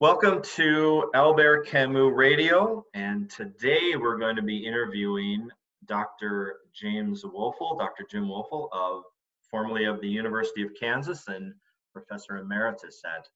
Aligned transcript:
Welcome 0.00 0.42
to 0.54 1.10
Albert 1.12 1.66
Camus 1.66 2.12
Radio, 2.14 2.84
and 2.94 3.28
today 3.28 3.96
we're 3.96 4.16
going 4.16 4.36
to 4.36 4.42
be 4.42 4.64
interviewing 4.64 5.50
Dr. 5.86 6.58
James 6.72 7.24
Woelfel, 7.24 7.76
Dr. 7.80 8.06
Jim 8.08 8.28
Woelfel, 8.28 8.68
of 8.70 9.02
formerly 9.50 9.86
of 9.86 10.00
the 10.00 10.06
University 10.06 10.62
of 10.62 10.68
Kansas 10.78 11.26
and 11.26 11.52
Professor 11.92 12.36
Emeritus 12.36 13.02
at 13.04 13.26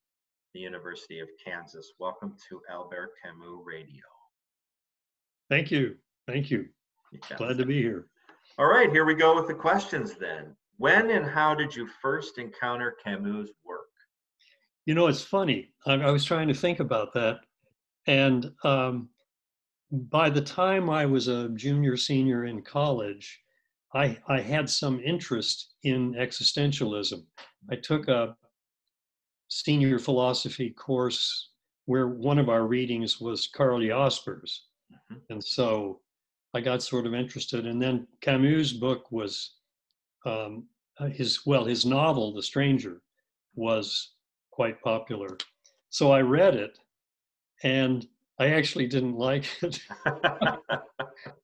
the 0.54 0.60
University 0.60 1.18
of 1.18 1.26
Kansas. 1.44 1.94
Welcome 1.98 2.36
to 2.48 2.62
Albert 2.70 3.10
Camus 3.20 3.58
Radio. 3.64 4.04
Thank 5.50 5.72
you. 5.72 5.96
Thank 6.28 6.48
you. 6.48 6.68
Yes. 7.12 7.38
Glad 7.38 7.58
to 7.58 7.66
be 7.66 7.82
here. 7.82 8.06
All 8.56 8.66
right, 8.66 8.88
here 8.88 9.04
we 9.04 9.14
go 9.14 9.34
with 9.34 9.48
the 9.48 9.54
questions 9.54 10.14
then. 10.14 10.54
When 10.76 11.10
and 11.10 11.26
how 11.26 11.56
did 11.56 11.74
you 11.74 11.88
first 12.00 12.38
encounter 12.38 12.94
Camus' 13.04 13.50
work? 13.64 13.88
You 14.86 14.94
know, 14.94 15.06
it's 15.06 15.22
funny. 15.22 15.72
I, 15.86 15.94
I 15.94 16.10
was 16.10 16.24
trying 16.24 16.48
to 16.48 16.54
think 16.54 16.80
about 16.80 17.12
that. 17.14 17.40
And 18.06 18.50
um, 18.64 19.08
by 19.92 20.28
the 20.30 20.40
time 20.40 20.90
I 20.90 21.06
was 21.06 21.28
a 21.28 21.50
junior, 21.50 21.96
senior 21.96 22.46
in 22.46 22.62
college, 22.62 23.40
I, 23.94 24.18
I 24.26 24.40
had 24.40 24.68
some 24.68 25.00
interest 25.00 25.74
in 25.84 26.14
existentialism. 26.14 27.22
I 27.70 27.76
took 27.76 28.08
a 28.08 28.36
senior 29.48 29.98
philosophy 29.98 30.70
course 30.70 31.50
where 31.84 32.08
one 32.08 32.38
of 32.38 32.48
our 32.48 32.66
readings 32.66 33.20
was 33.20 33.48
Karl 33.48 33.80
Jaspers. 33.80 34.66
Mhm. 35.10 35.20
And 35.30 35.44
so 35.44 36.00
I 36.54 36.60
got 36.60 36.82
sort 36.82 37.06
of 37.06 37.14
interested. 37.14 37.66
And 37.66 37.80
then 37.80 38.06
Camus' 38.20 38.72
book 38.72 39.12
was 39.12 39.56
um, 40.24 40.66
uh, 40.98 41.06
his, 41.06 41.44
well, 41.44 41.64
his 41.64 41.84
novel, 41.84 42.32
The 42.32 42.42
Stranger, 42.42 43.02
was 43.54 44.11
quite 44.52 44.80
popular. 44.82 45.36
So 45.90 46.12
I 46.12 46.20
read 46.20 46.54
it 46.54 46.78
and 47.64 48.06
I 48.38 48.48
actually 48.50 48.86
didn't 48.86 49.16
like 49.16 49.44
it. 49.62 49.80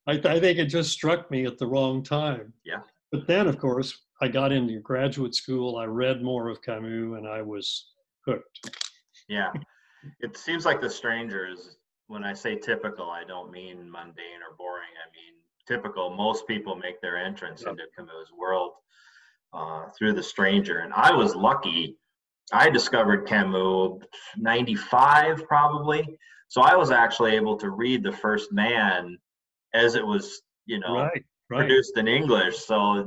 I, 0.07 0.13
th- 0.13 0.25
I 0.25 0.39
think 0.39 0.59
it 0.59 0.65
just 0.65 0.91
struck 0.91 1.29
me 1.29 1.45
at 1.45 1.57
the 1.57 1.67
wrong 1.67 2.03
time. 2.03 2.53
Yeah. 2.65 2.79
But 3.11 3.27
then, 3.27 3.47
of 3.47 3.57
course, 3.59 4.05
I 4.21 4.27
got 4.27 4.51
into 4.51 4.79
graduate 4.79 5.35
school. 5.35 5.77
I 5.77 5.85
read 5.85 6.21
more 6.21 6.49
of 6.49 6.61
Camus, 6.61 7.17
and 7.17 7.27
I 7.27 7.41
was 7.41 7.87
hooked. 8.25 8.69
yeah, 9.27 9.51
it 10.19 10.37
seems 10.37 10.65
like 10.65 10.79
The 10.81 10.89
Stranger 10.89 11.47
is, 11.47 11.77
when 12.07 12.23
I 12.23 12.33
say 12.33 12.55
typical, 12.55 13.09
I 13.09 13.23
don't 13.23 13.51
mean 13.51 13.89
mundane 13.89 14.41
or 14.47 14.55
boring. 14.57 14.89
I 15.03 15.07
mean 15.11 15.33
typical. 15.67 16.09
Most 16.11 16.47
people 16.47 16.75
make 16.75 17.01
their 17.01 17.17
entrance 17.17 17.63
Yeah. 17.63 17.71
into 17.71 17.83
Camus' 17.95 18.31
world 18.37 18.73
uh, 19.53 19.85
through 19.97 20.13
The 20.13 20.23
Stranger. 20.23 20.79
And 20.79 20.93
I 20.93 21.11
was 21.13 21.35
lucky. 21.35 21.97
I 22.53 22.69
discovered 22.69 23.27
Camus 23.27 24.01
95 24.37 25.45
probably. 25.47 26.17
So 26.47 26.61
I 26.61 26.75
was 26.75 26.89
actually 26.91 27.35
able 27.35 27.57
to 27.57 27.69
read 27.69 28.03
The 28.03 28.11
First 28.11 28.51
Man 28.51 29.17
as 29.73 29.95
it 29.95 30.05
was, 30.05 30.41
you 30.65 30.79
know, 30.79 30.93
Right, 30.95 31.23
right. 31.49 31.59
produced 31.59 31.97
in 31.97 32.07
English. 32.07 32.57
So 32.57 33.05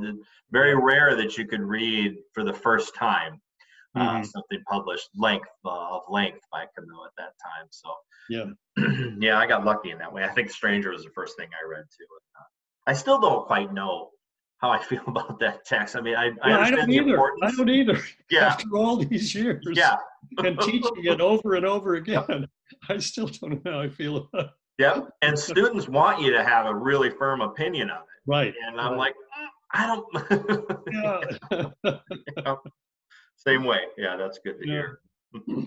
very 0.50 0.74
rare 0.76 1.16
that 1.16 1.36
you 1.36 1.46
could 1.46 1.62
read 1.62 2.16
for 2.34 2.44
the 2.44 2.52
first 2.54 2.94
time 2.94 3.40
uh, 3.94 4.20
Mhm. 4.20 4.26
something 4.26 4.62
published 4.70 5.10
length 5.16 5.50
uh, 5.66 5.96
of 5.96 6.02
length 6.08 6.40
by 6.50 6.66
Camus 6.74 6.96
at 7.06 7.12
that 7.18 7.34
time. 7.42 7.66
So 7.70 7.94
Yeah. 8.30 8.46
yeah, 9.20 9.38
I 9.38 9.46
got 9.46 9.64
lucky 9.66 9.90
in 9.90 9.98
that 9.98 10.10
way. 10.12 10.24
I 10.24 10.28
think 10.28 10.50
Stranger 10.50 10.90
was 10.92 11.04
the 11.04 11.10
first 11.10 11.36
thing 11.36 11.48
I 11.52 11.68
read 11.68 11.84
too. 11.98 12.06
I 12.86 12.94
still 12.94 13.20
don't 13.20 13.46
quite 13.46 13.72
know 13.72 14.10
how 14.62 14.70
I 14.70 14.82
feel 14.82 15.02
about 15.06 15.38
that 15.40 15.64
text. 15.66 15.96
I 15.96 16.00
mean, 16.00 16.14
I, 16.14 16.30
I 16.42 16.48
Yeah, 16.50 16.58
I 16.60 16.70
don't 16.70 16.88
the 16.88 16.94
either. 16.96 17.18
I 17.42 17.50
don't 17.50 17.68
either. 17.68 17.98
Yeah, 18.30 18.46
After 18.46 18.74
all 18.76 18.96
these 18.96 19.34
years 19.34 19.66
yeah, 19.72 19.96
and 20.38 20.58
teaching 20.60 21.04
it 21.04 21.20
over 21.20 21.54
and 21.56 21.66
over 21.66 21.96
again, 21.96 22.46
I 22.88 22.98
still 22.98 23.26
don't 23.26 23.62
know 23.64 23.72
how 23.72 23.80
I 23.80 23.88
feel 23.90 24.16
about 24.32 24.44
it. 24.46 24.50
yeah. 24.78 25.00
And 25.20 25.38
students 25.38 25.88
want 25.88 26.22
you 26.22 26.32
to 26.32 26.42
have 26.44 26.66
a 26.66 26.74
really 26.74 27.10
firm 27.10 27.40
opinion 27.42 27.90
of 27.90 28.02
it, 28.02 28.30
Right. 28.30 28.54
and 28.66 28.80
I'm 28.80 28.92
right. 28.92 28.98
like, 28.98 29.14
"Mm, 29.14 29.48
I 29.74 29.86
don't. 29.86 30.06
yeah. 32.46 32.54
Same 33.36 33.64
way. 33.64 33.80
Yeah, 33.98 34.16
that's 34.16 34.38
good 34.38 34.60
to 34.60 34.68
Yeah. 34.68 34.82
hear. 35.44 35.66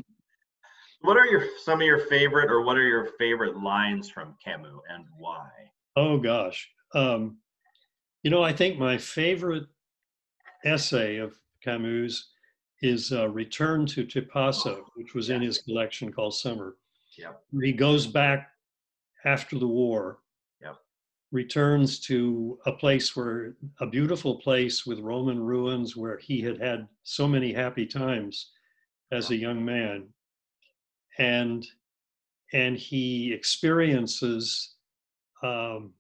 what 1.02 1.18
are 1.18 1.26
your 1.26 1.44
some 1.64 1.82
of 1.82 1.86
your 1.86 2.00
favorite, 2.08 2.50
or 2.50 2.62
what 2.62 2.78
are 2.78 2.88
your 2.88 3.08
favorite 3.20 3.58
lines 3.62 4.10
from 4.10 4.36
Camus, 4.44 4.72
and 4.90 5.04
why? 5.18 5.50
Oh 5.98 6.18
gosh. 6.18 6.70
Um, 6.94 7.38
you 8.26 8.32
know, 8.32 8.42
I 8.42 8.52
think 8.52 8.80
my 8.80 8.98
favorite 8.98 9.68
essay 10.66 11.18
of 11.18 11.40
Camus 11.64 12.32
is 12.82 13.14
uh, 13.14 13.30
Return 13.30 13.86
to 13.86 14.04
Tipasa, 14.04 14.82
which 14.96 15.14
was 15.14 15.30
in 15.30 15.44
his 15.44 15.60
collection 15.60 16.12
called 16.12 16.34
Summer. 16.34 16.76
Yep. 17.20 17.44
He 17.62 17.72
goes 17.72 18.08
back 18.08 18.50
after 19.26 19.60
the 19.60 19.68
war, 19.68 20.22
Yep. 20.60 20.76
returns 21.32 22.00
to 22.08 22.58
a 22.66 22.72
place 22.72 23.16
where, 23.16 23.58
a 23.80 23.86
beautiful 23.86 24.40
place 24.40 24.88
with 24.88 25.02
Roman 25.02 25.40
ruins 25.40 25.96
where 25.96 26.18
he 26.18 26.42
had 26.42 26.60
had 26.60 26.88
so 27.04 27.28
many 27.28 27.54
happy 27.54 27.86
times 27.86 28.54
as 29.12 29.30
a 29.30 29.36
young 29.36 29.64
man. 29.64 30.08
And, 31.20 31.64
and 32.54 32.76
he 32.76 33.32
experiences 33.34 34.78
um, 35.44 35.94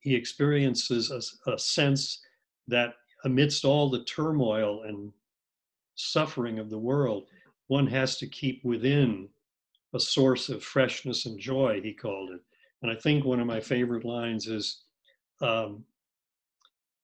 he 0.00 0.14
experiences 0.14 1.10
a 1.46 1.58
sense 1.58 2.20
that 2.68 2.94
amidst 3.24 3.64
all 3.64 3.90
the 3.90 4.04
turmoil 4.04 4.82
and 4.84 5.12
suffering 5.94 6.58
of 6.58 6.70
the 6.70 6.78
world, 6.78 7.28
one 7.66 7.86
has 7.86 8.16
to 8.16 8.26
keep 8.26 8.64
within 8.64 9.28
a 9.94 10.00
source 10.00 10.48
of 10.48 10.62
freshness 10.62 11.26
and 11.26 11.38
joy, 11.38 11.80
he 11.82 11.92
called 11.92 12.30
it. 12.30 12.40
And 12.82 12.90
I 12.90 12.94
think 12.94 13.24
one 13.24 13.40
of 13.40 13.46
my 13.46 13.60
favorite 13.60 14.04
lines 14.04 14.46
is 14.46 14.82
um, 15.42 15.84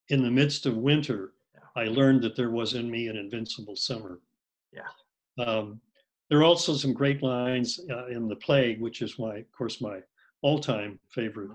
In 0.08 0.22
the 0.22 0.30
midst 0.30 0.66
of 0.66 0.76
winter, 0.76 1.32
I 1.74 1.84
learned 1.84 2.22
that 2.22 2.36
there 2.36 2.50
was 2.50 2.74
in 2.74 2.90
me 2.90 3.08
an 3.08 3.16
invincible 3.16 3.76
summer. 3.76 4.20
Yeah. 4.72 5.44
Um, 5.44 5.80
there 6.28 6.38
are 6.38 6.44
also 6.44 6.74
some 6.74 6.92
great 6.92 7.22
lines 7.22 7.80
uh, 7.90 8.06
in 8.06 8.28
The 8.28 8.36
Plague, 8.36 8.80
which 8.80 9.02
is 9.02 9.18
my, 9.18 9.36
of 9.36 9.52
course, 9.52 9.80
my 9.80 10.00
all-time 10.42 10.98
favorite 11.08 11.50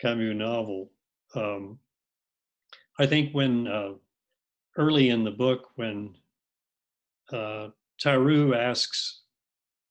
Camus 0.00 0.36
novel. 0.36 0.90
Um, 1.34 1.78
I 2.98 3.06
think 3.06 3.32
when 3.32 3.66
uh, 3.66 3.92
early 4.76 5.10
in 5.10 5.24
the 5.24 5.30
book, 5.30 5.68
when 5.76 6.14
uh, 7.32 7.68
Tarrou 8.02 8.56
asks 8.56 9.22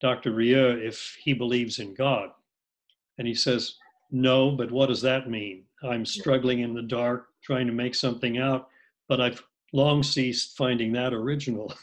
Dr. 0.02 0.32
Rieux 0.32 0.86
if 0.86 1.18
he 1.24 1.34
believes 1.34 1.80
in 1.80 1.94
God, 1.94 2.30
and 3.18 3.28
he 3.28 3.34
says, 3.34 3.76
"No, 4.12 4.52
but 4.52 4.72
what 4.72 4.88
does 4.88 5.02
that 5.02 5.30
mean? 5.30 5.64
I'm 5.84 6.06
struggling 6.06 6.60
in 6.60 6.74
the 6.74 6.82
dark, 6.82 7.28
trying 7.44 7.68
to 7.68 7.74
make 7.74 7.96
something 7.96 8.38
out, 8.38 8.68
but 9.08 9.22
I've 9.22 9.44
long 9.74 10.04
ceased 10.04 10.58
finding 10.58 10.92
that 10.94 11.14
original." 11.14 11.74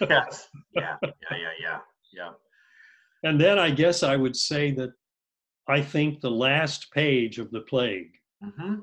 yes. 0.00 0.48
Yeah. 0.74 0.96
Yeah. 1.02 1.12
Yeah. 1.30 1.38
Yeah. 1.60 1.78
Yeah. 2.12 2.30
And 3.22 3.40
then 3.40 3.58
I 3.58 3.70
guess 3.70 4.02
I 4.02 4.16
would 4.16 4.36
say 4.36 4.70
that 4.72 4.92
I 5.68 5.80
think 5.82 6.20
the 6.20 6.30
last 6.30 6.90
page 6.92 7.38
of 7.38 7.50
The 7.50 7.60
Plague 7.62 8.12
hmm 8.42 8.76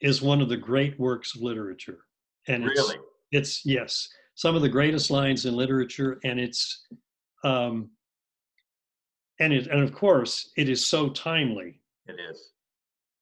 is 0.00 0.20
one 0.22 0.40
of 0.40 0.48
the 0.48 0.56
great 0.56 0.98
works 0.98 1.34
of 1.36 1.42
literature. 1.42 1.98
And 2.48 2.64
it's, 2.64 2.74
Really. 2.80 2.96
it's 3.32 3.64
yes, 3.66 4.08
some 4.34 4.54
of 4.56 4.62
the 4.62 4.68
greatest 4.68 5.10
lines 5.10 5.44
in 5.44 5.54
literature, 5.54 6.18
and 6.24 6.38
it's 6.40 6.84
um, 7.44 7.90
and 9.40 9.52
it 9.52 9.66
and 9.68 9.82
of 9.82 9.92
course 9.94 10.50
it 10.56 10.68
is 10.68 10.86
so 10.86 11.08
timely. 11.10 11.80
It 12.06 12.16
is. 12.30 12.50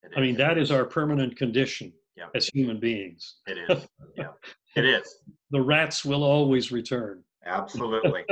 It 0.03 0.13
I 0.17 0.21
mean, 0.21 0.33
is. 0.33 0.37
that 0.39 0.57
is 0.59 0.71
our 0.71 0.85
permanent 0.85 1.37
condition 1.37 1.93
Yeah. 2.17 2.29
as 2.35 2.49
human 2.49 2.79
beings. 2.81 3.37
It 3.47 3.59
is. 3.69 3.87
Yeah. 4.17 4.33
It 4.77 4.85
is. 4.87 5.21
The 5.51 5.61
rats 5.61 6.05
will 6.05 6.25
always 6.25 6.73
return. 6.73 7.23
Absolutely. 7.47 8.25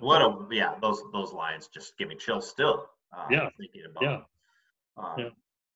what 0.00 0.22
a 0.22 0.46
yeah. 0.50 0.74
Those 0.80 1.02
those 1.12 1.32
lines 1.32 1.68
just 1.68 1.96
give 1.98 2.08
me 2.08 2.16
chills 2.16 2.48
still. 2.48 2.88
Uh, 3.16 3.26
Yeah. 3.30 3.48
Thinking 3.58 3.82
about. 3.90 4.02
Yeah. 4.02 4.20
Um, 4.96 5.14
Yeah. 5.18 5.28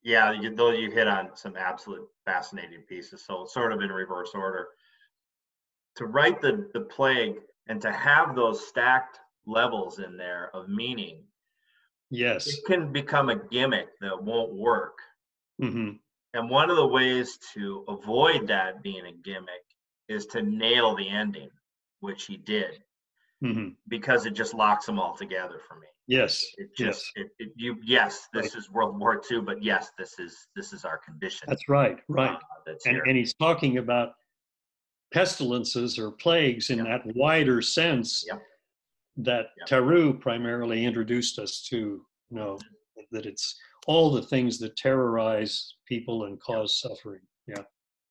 yeah. 0.02 0.32
You, 0.32 0.54
though 0.54 0.70
you 0.70 0.90
hit 0.90 1.08
on 1.08 1.36
some 1.36 1.56
absolute 1.56 2.08
fascinating 2.24 2.82
pieces. 2.82 3.24
So 3.24 3.46
sort 3.46 3.72
of 3.72 3.80
in 3.82 3.90
reverse 3.90 4.30
order. 4.34 4.68
To 5.96 6.06
write 6.06 6.40
the 6.40 6.70
the 6.72 6.82
plague 6.82 7.36
and 7.66 7.80
to 7.82 7.90
have 7.92 8.34
those 8.36 8.66
stacked 8.66 9.18
levels 9.46 9.98
in 9.98 10.16
there 10.16 10.50
of 10.54 10.68
meaning, 10.68 11.24
Yes. 12.10 12.46
it 12.46 12.64
can 12.66 12.92
become 12.92 13.28
a 13.28 13.36
gimmick 13.48 13.88
that 14.00 14.22
won't 14.22 14.54
work. 14.54 14.98
hmm 15.60 15.92
And 16.34 16.48
one 16.50 16.70
of 16.70 16.76
the 16.76 16.86
ways 16.86 17.38
to 17.54 17.84
avoid 17.88 18.46
that 18.48 18.82
being 18.82 19.06
a 19.06 19.12
gimmick 19.12 19.64
is 20.08 20.24
to 20.26 20.42
nail 20.42 20.94
the 20.94 21.08
ending, 21.08 21.50
which 22.00 22.24
he 22.26 22.36
did, 22.36 22.82
hmm 23.42 23.68
because 23.88 24.26
it 24.26 24.32
just 24.34 24.54
locks 24.54 24.86
them 24.86 24.98
all 24.98 25.16
together 25.16 25.60
for 25.66 25.76
me. 25.78 25.86
Yes. 26.06 26.42
It 26.56 26.74
just, 26.74 27.04
it, 27.16 27.28
it, 27.38 27.52
you, 27.54 27.76
yes, 27.84 28.28
this 28.32 28.54
is 28.54 28.70
World 28.70 28.98
War 28.98 29.20
II, 29.30 29.42
but 29.42 29.62
yes, 29.62 29.90
this 29.98 30.18
is 30.18 30.48
this 30.56 30.72
is 30.72 30.84
our 30.84 30.98
condition. 30.98 31.46
That's 31.48 31.68
right. 31.68 31.98
Right. 32.08 32.30
uh, 32.34 32.38
that's 32.66 32.86
and, 32.86 32.96
and 33.06 33.16
he's 33.16 33.34
talking 33.34 33.78
about 33.78 34.12
pestilences 35.12 35.98
or 35.98 36.10
plagues 36.12 36.70
in 36.70 36.78
Yep. 36.78 36.86
that 37.04 37.16
wider 37.16 37.62
sense 37.62 38.24
Yep. 38.26 38.42
that 39.18 39.46
Yeah. 39.58 39.64
Tarrou 39.66 40.20
primarily 40.20 40.84
introduced 40.84 41.38
us 41.38 41.62
to, 41.70 41.76
you 42.30 42.36
know, 42.36 42.58
that 43.10 43.24
it's 43.26 43.58
all 43.86 44.10
the 44.10 44.22
things 44.22 44.58
that 44.58 44.76
terrorize 44.76 45.74
people 45.86 46.24
and 46.24 46.40
cause 46.40 46.80
suffering. 46.80 47.22
Yeah. 47.46 47.62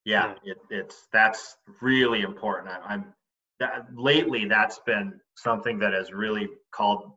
Yeah, 0.05 0.35
it, 0.43 0.57
it's 0.69 1.07
that's 1.11 1.57
really 1.81 2.21
important. 2.21 2.69
I, 2.73 2.79
I'm 2.93 3.13
that 3.59 3.87
lately 3.95 4.45
that's 4.45 4.79
been 4.85 5.19
something 5.35 5.79
that 5.79 5.93
has 5.93 6.11
really 6.13 6.47
called 6.71 7.11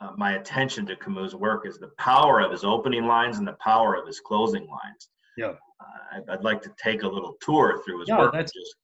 uh, 0.00 0.10
my 0.16 0.32
attention 0.34 0.84
to 0.86 0.96
Camus' 0.96 1.34
work 1.34 1.66
is 1.66 1.78
the 1.78 1.90
power 1.98 2.40
of 2.40 2.50
his 2.50 2.64
opening 2.64 3.06
lines 3.06 3.38
and 3.38 3.46
the 3.46 3.56
power 3.64 3.94
of 3.94 4.06
his 4.06 4.20
closing 4.20 4.66
lines. 4.66 5.08
Yeah. 5.36 5.52
Uh, 5.80 6.16
I'd, 6.16 6.28
I'd 6.30 6.44
like 6.44 6.60
to 6.62 6.72
take 6.82 7.02
a 7.02 7.08
little 7.08 7.36
tour 7.40 7.80
through 7.84 8.00
his 8.00 8.08
Yeah, 8.08 8.18
work. 8.18 8.32
that's- 8.32 8.52
just, 8.52 8.74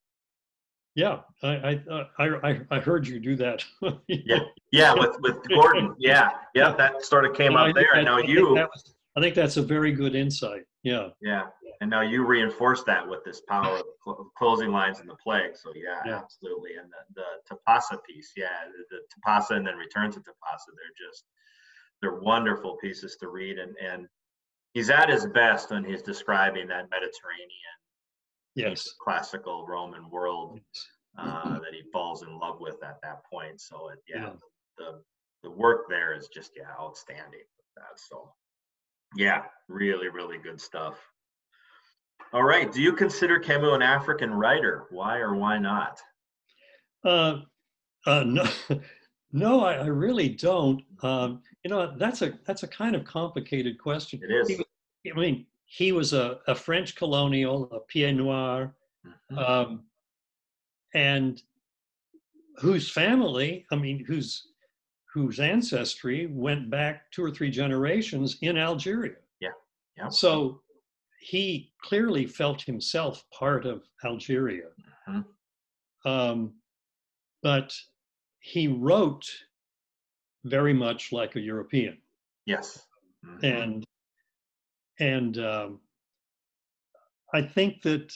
Yeah. 0.94 1.18
I, 1.42 1.48
I, 1.48 1.82
uh, 1.90 2.04
I, 2.18 2.48
I, 2.50 2.60
I 2.70 2.80
heard 2.80 3.06
you 3.06 3.18
do 3.20 3.36
that. 3.36 3.64
Yeah, 4.08 4.38
yeah, 4.72 4.94
with 4.94 5.16
with 5.20 5.36
Gordon. 5.48 5.94
Yeah, 5.98 6.30
yeah, 6.54 6.72
that 6.76 7.04
sort 7.04 7.24
of 7.24 7.34
came 7.34 7.48
And 7.48 7.56
up 7.56 7.64
think 7.66 7.76
there, 7.76 7.94
and 7.96 8.04
now 8.06 8.18
I 8.18 8.20
think 8.20 8.30
you. 8.32 8.54
that 8.54 8.68
was- 8.68 8.94
I 9.16 9.20
think 9.20 9.34
that's 9.34 9.56
a 9.56 9.62
very 9.62 9.90
good 9.92 10.14
insight. 10.14 10.62
Yeah. 10.82 11.08
Yeah, 11.20 11.44
and 11.80 11.90
now 11.90 12.00
you 12.00 12.24
reinforce 12.24 12.82
that 12.84 13.06
with 13.06 13.22
this 13.24 13.42
power 13.42 13.78
of 13.78 13.84
cl- 14.04 14.30
closing 14.36 14.70
lines 14.72 15.00
in 15.00 15.06
the 15.06 15.14
plague. 15.16 15.54
So 15.56 15.72
yeah, 15.74 16.00
Yeah. 16.06 16.18
absolutely. 16.18 16.76
And 16.76 16.90
the, 16.90 17.22
the 17.22 17.54
Tipasa 17.56 18.02
piece, 18.04 18.32
yeah, 18.36 18.48
the, 18.90 18.96
the 18.96 19.02
Tipasa 19.12 19.56
and 19.56 19.66
then 19.66 19.76
Return 19.76 20.10
to 20.12 20.20
Tipasa, 20.20 20.68
they're 20.74 21.08
just 21.08 21.24
they're 22.00 22.20
wonderful 22.20 22.76
pieces 22.80 23.16
to 23.20 23.28
read. 23.28 23.58
And 23.58 23.76
and 23.76 24.06
he's 24.72 24.88
at 24.90 25.10
his 25.10 25.26
best 25.26 25.70
when 25.70 25.84
he's 25.84 26.02
describing 26.02 26.66
that 26.68 26.88
Mediterranean 26.90 27.76
Yes. 28.56 28.88
classical 29.00 29.66
Roman 29.66 30.08
world 30.10 30.58
yes. 30.74 30.86
uh, 31.18 31.58
that 31.60 31.72
he 31.72 31.82
falls 31.92 32.22
in 32.22 32.38
love 32.38 32.58
with 32.60 32.82
at 32.82 33.00
that 33.02 33.22
point. 33.30 33.60
So 33.60 33.90
it, 33.90 33.98
yeah, 34.08 34.22
Yeah. 34.22 34.32
the 34.78 35.02
the 35.42 35.50
work 35.50 35.88
there 35.88 36.14
is 36.14 36.28
just 36.28 36.52
yeah 36.56 36.72
outstanding. 36.80 37.40
With 37.56 37.66
that 37.76 37.98
so 38.00 38.32
yeah, 39.16 39.42
really 39.68 40.08
really 40.08 40.38
good 40.38 40.60
stuff. 40.60 40.98
All 42.32 42.44
right, 42.44 42.70
do 42.70 42.80
you 42.80 42.92
consider 42.92 43.40
Camus 43.40 43.74
an 43.74 43.82
African 43.82 44.32
writer? 44.32 44.86
Why 44.90 45.18
or 45.18 45.34
why 45.34 45.58
not? 45.58 46.00
Uh, 47.04 47.40
uh, 48.06 48.24
no, 48.24 48.44
no, 49.32 49.64
I, 49.64 49.74
I 49.74 49.86
really 49.86 50.28
don't. 50.28 50.82
Um, 51.02 51.42
you 51.64 51.70
know, 51.70 51.96
that's 51.96 52.22
a 52.22 52.38
that's 52.46 52.62
a 52.62 52.68
kind 52.68 52.94
of 52.94 53.04
complicated 53.04 53.78
question. 53.78 54.20
It 54.22 54.32
is. 54.32 54.48
He 55.02 55.10
I 55.10 55.14
mean, 55.16 55.46
he 55.64 55.92
was 55.92 56.12
a, 56.12 56.38
a 56.46 56.54
French 56.54 56.94
colonial, 56.94 57.64
a 57.72 57.80
Pied 57.80 58.16
Noir, 58.16 58.74
Mhm. 59.32 59.38
um, 59.38 59.84
and 60.94 61.42
whose 62.56 62.90
family, 62.90 63.64
I 63.72 63.76
mean, 63.76 64.04
whose 64.04 64.48
whose 65.12 65.40
ancestry 65.40 66.26
went 66.26 66.70
back 66.70 67.10
two 67.10 67.22
or 67.24 67.30
three 67.30 67.50
generations 67.50 68.38
in 68.42 68.56
Algeria. 68.56 69.16
Yeah, 69.40 69.50
yeah. 69.96 70.08
So 70.08 70.62
he 71.20 71.72
clearly 71.82 72.26
felt 72.26 72.62
himself 72.62 73.24
part 73.30 73.66
of 73.66 73.82
Algeria. 74.04 74.68
Mhm. 75.08 75.24
Um, 76.04 76.54
but 77.42 77.76
he 78.40 78.68
wrote 78.68 79.26
very 80.44 80.72
much 80.72 81.12
like 81.12 81.36
a 81.36 81.40
European, 81.40 82.00
Yes. 82.46 82.86
Mhm. 83.24 83.42
and 83.44 83.84
and 84.98 85.38
um, 85.38 85.80
I 87.34 87.42
think 87.42 87.82
that 87.82 88.12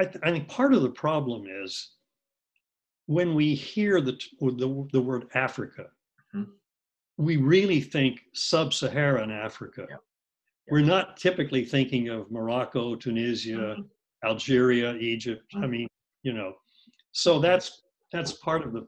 I, 0.00 0.04
th- 0.04 0.22
I 0.22 0.30
think 0.30 0.48
part 0.48 0.74
of 0.74 0.82
the 0.82 0.90
problem 0.90 1.46
is 1.64 1.96
when 3.08 3.34
we 3.34 3.54
hear 3.54 4.02
the 4.02 4.12
the, 4.40 4.86
the 4.92 5.00
word 5.00 5.28
Africa, 5.34 5.86
Mhm. 6.34 6.52
we 7.16 7.38
really 7.38 7.80
think 7.80 8.20
sub-Saharan 8.34 9.30
Africa. 9.30 9.86
Yeah. 9.88 9.96
We're 10.70 10.84
not 10.84 11.16
typically 11.16 11.64
thinking 11.64 12.10
of 12.10 12.30
Morocco, 12.30 12.94
Tunisia, 12.96 13.76
Mhm. 13.78 13.88
Algeria, 14.24 14.94
Egypt. 14.96 15.50
I 15.54 15.60
Mhm. 15.60 15.70
mean, 15.70 15.88
you 16.22 16.34
know, 16.34 16.58
so 17.12 17.38
that's 17.40 17.82
that's 18.12 18.32
part 18.34 18.62
of 18.66 18.72
the 18.74 18.86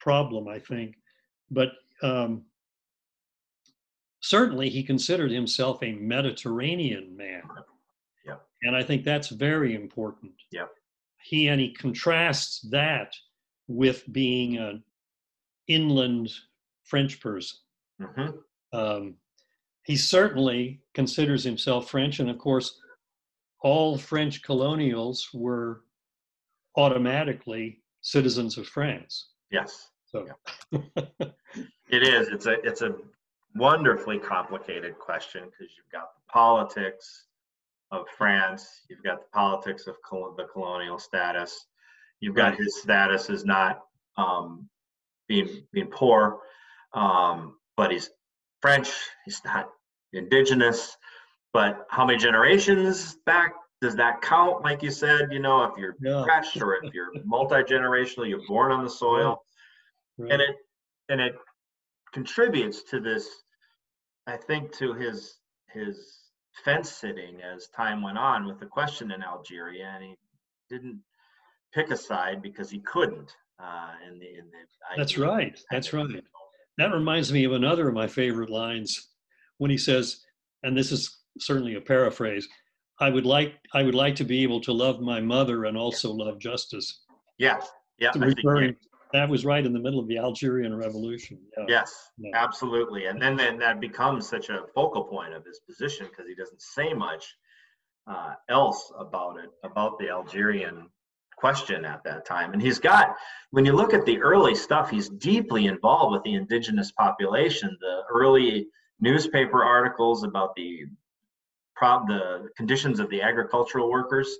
problem, 0.00 0.48
I 0.48 0.58
think. 0.58 0.96
But 1.50 1.70
um, 2.02 2.46
certainly, 4.20 4.68
he 4.68 4.82
considered 4.82 5.30
himself 5.30 5.82
a 5.84 5.92
Mediterranean 5.92 7.16
man, 7.16 7.42
Yep. 8.24 8.48
and 8.62 8.74
I 8.76 8.82
think 8.82 9.04
that's 9.04 9.28
very 9.28 9.74
important. 9.74 10.34
Yep. 10.50 10.68
He 11.22 11.46
and 11.48 11.60
he 11.60 11.72
contrasts 11.72 12.60
that 12.70 13.14
with 13.68 14.10
being 14.12 14.56
an 14.58 14.82
inland 15.66 16.30
French 16.84 17.20
person. 17.20 17.58
Mhm. 18.00 18.42
Um, 18.72 19.16
he 19.84 19.96
certainly 19.96 20.82
considers 20.94 21.44
himself 21.44 21.90
French, 21.90 22.20
and 22.20 22.30
of 22.30 22.38
course, 22.38 22.80
all 23.60 23.96
French 23.98 24.42
colonials 24.42 25.30
were 25.32 25.84
automatically 26.76 27.82
citizens 28.00 28.58
of 28.58 28.66
France. 28.68 29.30
Yes. 29.50 29.90
So, 30.06 30.26
yeah. 30.72 30.80
It 31.88 32.02
is. 32.02 32.28
It's 32.28 32.46
a 32.46 32.60
it's 32.66 32.82
a 32.82 32.96
wonderfully 33.54 34.18
complicated 34.18 34.98
question 34.98 35.44
because 35.44 35.72
you've 35.76 35.90
got 35.92 36.14
the 36.16 36.32
politics 36.32 37.26
of 37.92 38.06
France, 38.18 38.82
you've 38.90 39.04
got 39.04 39.20
the 39.20 39.28
politics 39.32 39.86
of 39.86 39.94
col- 40.02 40.34
the 40.36 40.46
colonial 40.46 40.98
status, 40.98 41.66
you've 42.20 42.34
got 42.34 42.56
his 42.56 42.80
status 42.80 43.30
as 43.30 43.44
not 43.44 43.80
um, 44.16 44.68
being 45.28 45.62
being 45.72 45.88
poor, 45.88 46.40
um, 46.94 47.56
but 47.76 47.90
he's 47.90 48.10
French. 48.62 48.90
He's 49.24 49.40
not 49.44 49.68
indigenous. 50.12 50.96
But 51.52 51.86
how 51.90 52.04
many 52.04 52.18
generations 52.18 53.16
back 53.24 53.54
does 53.80 53.96
that 53.96 54.20
count? 54.20 54.62
Like 54.62 54.82
you 54.82 54.90
said, 54.90 55.32
you 55.32 55.38
know, 55.38 55.64
if 55.64 55.72
you're 55.78 55.96
yeah, 56.00 56.24
fresh 56.24 56.56
or 56.60 56.74
if 56.82 56.92
you're 56.92 57.12
multi 57.24 57.62
generational, 57.62 58.28
you're 58.28 58.46
born 58.46 58.72
on 58.72 58.84
the 58.84 58.90
soil 58.90 59.42
right. 60.18 60.32
and 60.32 60.42
it 60.42 60.56
and 61.08 61.20
it 61.20 61.34
contributes 62.12 62.82
to 62.84 63.00
this 63.00 63.28
i 64.26 64.36
think 64.36 64.72
to 64.72 64.94
his 64.94 65.38
his 65.72 66.18
fence 66.64 66.90
sitting 66.90 67.40
as 67.42 67.68
time 67.68 68.02
went 68.02 68.18
on 68.18 68.46
with 68.46 68.58
the 68.58 68.66
question 68.66 69.12
in 69.12 69.22
algeria 69.22 69.92
and 69.94 70.04
he 70.04 70.16
didn't 70.70 71.00
pick 71.76 71.90
a 71.90 71.96
side 71.96 72.40
because 72.42 72.70
he 72.70 72.80
couldn't 72.80 73.30
uh 73.60 73.92
in 74.08 74.18
the 74.18 74.26
in 74.26 74.46
the 74.50 74.96
That's 74.96 75.18
right. 75.18 75.58
That's 75.70 75.92
right. 75.92 76.24
that 76.78 76.92
reminds 76.92 77.32
me 77.32 77.44
of 77.44 77.52
another 77.52 77.88
of 77.88 77.94
my 77.94 78.06
favorite 78.06 78.50
lines 78.50 79.08
when 79.58 79.70
he 79.70 79.78
says, 79.78 80.20
and 80.62 80.76
this 80.76 80.90
is 80.90 81.02
certainly 81.38 81.74
a 81.74 81.80
paraphrase. 81.80 82.48
I 83.00 83.10
would 83.10 83.26
like 83.26 83.54
I 83.74 83.82
would 83.82 83.94
like 83.94 84.16
to 84.16 84.24
be 84.24 84.42
able 84.42 84.60
to 84.62 84.72
love 84.72 85.00
my 85.00 85.20
mother 85.20 85.66
and 85.66 85.76
also 85.76 86.10
love 86.12 86.38
justice. 86.38 86.88
yes 87.38 87.68
yeah 87.98 88.12
think, 88.12 88.36
Referring, 88.36 88.76
that 89.12 89.28
was 89.28 89.44
right 89.44 89.64
in 89.64 89.72
the 89.72 89.78
middle 89.86 90.00
of 90.00 90.08
the 90.08 90.18
Algerian 90.18 90.74
Revolution. 90.74 91.38
Yeah. 91.56 91.64
yes 91.68 91.90
Yeah. 92.18 92.44
absolutely 92.44 93.06
and 93.06 93.20
then 93.20 93.36
then 93.36 93.58
that 93.58 93.80
becomes 93.80 94.28
such 94.28 94.48
a 94.48 94.58
focal 94.74 95.04
point 95.04 95.32
of 95.34 95.44
his 95.44 95.60
position 95.68 96.06
because 96.08 96.26
he 96.26 96.34
doesn't 96.34 96.62
say 96.76 96.88
much 96.94 97.24
uh, 98.06 98.34
else 98.48 98.92
about 99.06 99.34
it 99.42 99.50
about 99.70 99.98
the 99.98 100.08
algerian 100.08 100.88
question 101.36 101.84
at 101.84 102.02
that 102.04 102.24
time. 102.24 102.52
And 102.52 102.62
he's 102.62 102.78
got 102.78 103.14
when 103.50 103.64
you 103.64 103.72
look 103.72 103.94
at 103.94 104.04
the 104.04 104.18
early 104.20 104.54
stuff 104.54 104.90
he's 104.90 105.08
deeply 105.08 105.66
involved 105.66 106.12
with 106.12 106.22
the 106.24 106.34
indigenous 106.34 106.92
population. 106.92 107.76
The 107.80 108.02
early 108.10 108.66
newspaper 109.00 109.62
articles 109.62 110.24
about 110.24 110.54
the 110.56 110.86
prob 111.74 112.08
the 112.08 112.48
conditions 112.56 113.00
of 113.00 113.10
the 113.10 113.20
agricultural 113.20 113.90
workers 113.90 114.38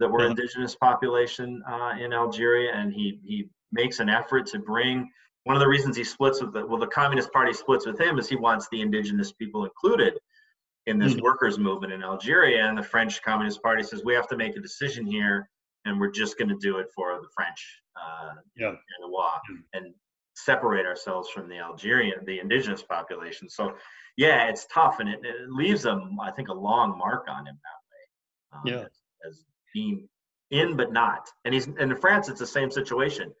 that 0.00 0.08
were 0.08 0.26
indigenous 0.26 0.74
population 0.76 1.62
uh, 1.68 1.94
in 1.98 2.12
Algeria, 2.12 2.72
and 2.74 2.92
he 2.92 3.18
he 3.24 3.48
makes 3.72 4.00
an 4.00 4.08
effort 4.08 4.46
to 4.46 4.58
bring. 4.58 5.10
One 5.44 5.56
of 5.56 5.60
the 5.60 5.68
reasons 5.68 5.96
he 5.96 6.04
splits 6.04 6.40
with 6.40 6.52
the 6.52 6.66
well, 6.66 6.78
the 6.78 6.86
Communist 6.86 7.32
Party 7.32 7.52
splits 7.52 7.86
with 7.86 7.98
him 8.00 8.18
is 8.18 8.28
he 8.28 8.36
wants 8.36 8.68
the 8.70 8.80
indigenous 8.80 9.32
people 9.32 9.64
included 9.64 10.18
in 10.86 10.98
this 10.98 11.14
Mhm. 11.14 11.22
workers 11.22 11.58
movement 11.58 11.92
in 11.92 12.02
Algeria, 12.02 12.64
and 12.66 12.76
the 12.76 12.82
French 12.82 13.22
Communist 13.22 13.62
Party 13.62 13.82
says 13.82 14.04
we 14.04 14.14
have 14.14 14.28
to 14.28 14.36
make 14.36 14.56
a 14.56 14.60
decision 14.60 15.06
here, 15.06 15.48
and 15.84 16.00
we're 16.00 16.10
just 16.10 16.38
going 16.38 16.48
to 16.48 16.56
do 16.60 16.78
it 16.78 16.86
for 16.94 17.20
the 17.20 17.28
French 17.34 17.82
uh, 17.96 18.34
Yeah. 18.56 18.68
and 18.68 18.76
the 19.02 19.08
Wa, 19.08 19.38
and 19.74 19.94
separate 20.36 20.86
ourselves 20.86 21.28
from 21.30 21.48
the 21.48 21.58
Algerian, 21.58 22.24
the 22.24 22.40
indigenous 22.40 22.82
population. 22.82 23.48
So, 23.48 23.74
yeah, 24.16 24.48
it's 24.48 24.66
tough, 24.72 25.00
and 25.00 25.08
it, 25.08 25.20
it 25.22 25.48
leaves 25.50 25.84
a, 25.84 26.00
I 26.20 26.30
think, 26.32 26.48
a 26.48 26.54
long 26.54 26.96
mark 26.98 27.26
on 27.28 27.46
him 27.46 27.58
that 27.62 28.58
way. 28.66 28.72
um, 28.72 28.78
Yeah. 28.80 28.86
As, 28.86 29.00
as 29.28 29.44
being 29.72 30.08
in 30.50 30.76
but 30.76 30.92
not, 30.92 31.28
and 31.44 31.54
he's 31.54 31.66
and 31.66 31.78
in 31.80 31.96
France, 31.96 32.28
it's 32.28 32.38
the 32.40 32.46
same 32.46 32.70
situation. 32.70 33.32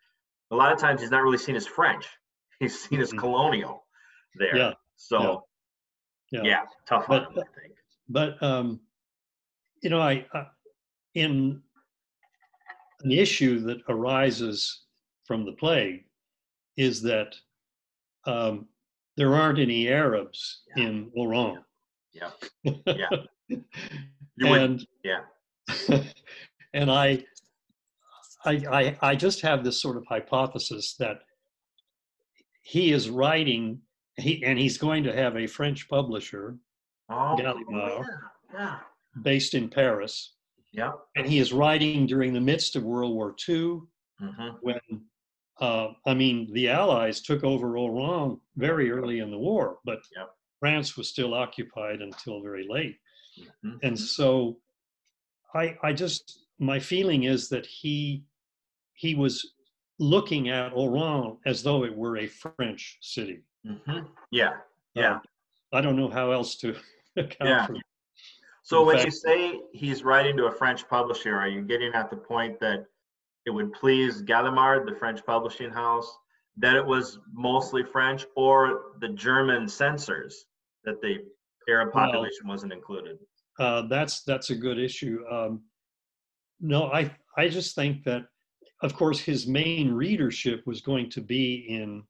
A 0.50 0.56
lot 0.56 0.72
of 0.72 0.78
times, 0.78 1.00
he's 1.00 1.10
not 1.10 1.22
really 1.22 1.38
seen 1.38 1.54
as 1.56 1.66
French; 1.66 2.06
he's 2.60 2.78
seen 2.88 3.00
as 3.00 3.12
Mhm. 3.12 3.18
colonial 3.18 3.84
there. 4.34 4.56
Yeah. 4.56 4.72
So, 4.96 5.44
Yeah. 6.32 6.42
yeah, 6.42 6.62
tough 6.86 7.06
But- 7.08 7.26
on 7.26 7.32
him, 7.34 7.38
I 7.40 7.60
think. 7.60 7.74
But 8.08 8.42
um, 8.42 8.80
you 9.82 9.90
know, 9.90 10.00
I, 10.00 10.26
I 10.32 10.46
in 11.14 11.62
an 13.04 13.12
issue 13.12 13.60
that 13.60 13.78
arises 13.88 14.82
from 15.26 15.44
the 15.44 15.52
plague, 15.52 16.04
is 16.76 17.00
that 17.02 17.34
um, 18.26 18.66
there 19.16 19.34
aren't 19.34 19.58
any 19.58 19.88
Arabs 19.88 20.62
Yeah. 20.76 20.84
in 20.84 21.10
Oran. 21.14 21.64
Yeah. 22.12 22.30
Yeah. 24.36 24.54
And 24.56 24.84
yeah. 25.04 25.20
and 26.74 26.90
I, 26.90 27.24
I, 28.44 28.50
I, 28.70 28.96
I 29.00 29.14
just 29.14 29.40
have 29.42 29.62
this 29.62 29.80
sort 29.80 29.96
of 29.96 30.04
hypothesis 30.08 30.96
that 30.98 31.20
he 32.62 32.90
is 32.92 33.08
writing, 33.10 33.80
he 34.16 34.42
and 34.44 34.58
he's 34.58 34.76
going 34.78 35.04
to 35.04 35.14
have 35.14 35.36
a 35.36 35.46
French 35.46 35.88
publisher 35.88 36.56
Oh, 37.08 37.36
Gallimard. 37.38 38.04
yeah. 38.52 38.78
based 39.22 39.54
in 39.54 39.68
Paris, 39.68 40.34
Yeah. 40.74 40.92
and 41.16 41.26
he 41.26 41.38
is 41.38 41.52
writing 41.52 42.06
during 42.06 42.32
the 42.32 42.40
midst 42.40 42.76
of 42.76 42.82
World 42.82 43.14
War 43.14 43.34
II 43.48 43.80
hmm 44.18 44.48
when. 44.60 44.80
Uh, 45.60 45.92
I 46.04 46.14
mean, 46.14 46.52
the 46.52 46.68
Allies 46.68 47.20
took 47.20 47.44
over 47.44 47.78
Oran 47.78 48.40
very 48.56 48.90
early 48.90 49.20
in 49.20 49.30
the 49.30 49.38
war, 49.38 49.78
but. 49.84 50.00
France 50.60 50.96
was 50.96 51.10
still 51.10 51.34
occupied 51.34 52.00
until 52.00 52.40
very 52.42 52.66
late. 52.68 52.96
hmm 53.62 53.76
and 53.82 53.98
so 53.98 54.56
i 55.54 55.76
i 55.82 55.92
just 55.92 56.24
my 56.58 56.78
feeling 56.80 57.24
is 57.24 57.48
that 57.50 57.66
he 57.66 58.24
he 58.94 59.14
was 59.14 59.34
looking 59.98 60.48
at 60.48 60.72
oran 60.72 61.36
as 61.44 61.62
though 61.62 61.84
it 61.84 61.94
were 61.94 62.16
a 62.16 62.26
french 62.26 62.98
city 63.02 63.38
hmm 63.66 63.98
Yeah. 64.30 64.52
Yeah. 64.94 65.14
Um, 65.16 65.20
i 65.72 65.80
don't 65.82 65.96
know 65.96 66.08
how 66.08 66.30
else 66.32 66.56
to 66.62 66.68
account 67.16 67.50
Yeah. 67.50 67.66
for 67.66 67.74
So 68.64 68.80
in 68.80 68.86
when 68.86 68.96
fact- 68.96 69.06
you 69.06 69.10
say 69.12 69.60
he's 69.72 70.02
writing 70.04 70.36
to 70.38 70.46
a 70.46 70.52
French 70.52 70.88
publisher, 70.88 71.36
are 71.36 71.48
you 71.48 71.62
getting 71.62 71.92
at 71.94 72.10
the 72.10 72.16
point 72.16 72.58
that 72.60 72.86
it 73.46 73.50
would 73.50 73.72
please 73.74 74.22
Gallimard, 74.22 74.86
the 74.86 74.94
French 74.96 75.24
publishing 75.24 75.70
house, 75.70 76.10
that 76.56 76.74
it 76.74 76.84
was 76.84 77.18
mostly 77.32 77.82
French, 77.84 78.24
or 78.36 78.94
the 79.00 79.08
German 79.10 79.68
censors 79.68 80.46
that 80.84 81.00
the 81.02 81.18
Arab 81.68 81.94
Well- 81.94 82.06
population 82.06 82.46
wasn't 82.48 82.72
included? 82.72 83.18
uh, 83.60 83.82
that's 83.82 84.22
that's 84.24 84.50
a 84.50 84.54
good 84.56 84.80
issue 84.80 85.24
um, 85.30 85.62
no 86.58 86.90
i 86.90 87.08
i 87.36 87.46
just 87.48 87.76
think 87.76 88.02
that 88.02 88.26
of 88.82 88.94
course 88.96 89.20
his 89.20 89.46
main 89.46 89.92
readership 89.92 90.66
was 90.66 90.80
going 90.80 91.08
to 91.10 91.20
be 91.20 91.64
in 91.68 92.02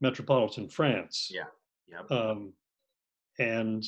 metropolitan 0.00 0.68
france 0.68 1.30
Yeah. 1.32 1.44
Yep. 1.86 2.10
um, 2.10 2.52
and 3.38 3.84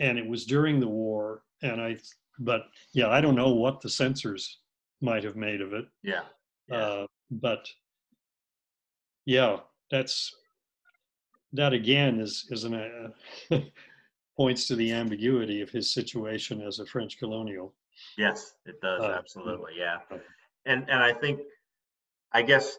and 0.00 0.18
it 0.18 0.26
was 0.26 0.44
during 0.44 0.80
the 0.80 0.88
war 0.88 1.42
and 1.62 1.80
i 1.80 1.96
but 2.38 2.62
yeah 2.92 3.08
i 3.08 3.20
don't 3.20 3.34
know 3.34 3.52
what 3.52 3.80
the 3.80 3.88
censors 3.88 4.58
might 5.00 5.24
have 5.24 5.36
made 5.36 5.60
of 5.60 5.72
it 5.72 5.86
Yeah. 6.02 6.22
Yeah. 6.68 6.76
uh, 6.76 7.06
but 7.30 7.68
yeah 9.24 9.58
that's 9.90 10.34
that 11.52 11.72
again 11.72 12.20
is 12.20 12.46
is 12.50 12.64
an 12.64 12.74
uh, 12.74 13.58
points 14.36 14.66
to 14.68 14.76
the 14.76 14.92
ambiguity 14.92 15.60
of 15.60 15.70
his 15.70 15.92
situation 15.92 16.60
as 16.62 16.78
a 16.78 16.86
french 16.86 17.18
colonial 17.18 17.74
Yes, 18.16 18.54
it 18.66 18.80
does. 18.80 19.00
Uh, 19.02 19.14
absolutely. 19.18 19.72
Yeah. 19.76 19.98
And 20.66 20.88
and 20.88 21.02
I 21.02 21.12
think 21.12 21.40
I 22.32 22.42
guess 22.42 22.78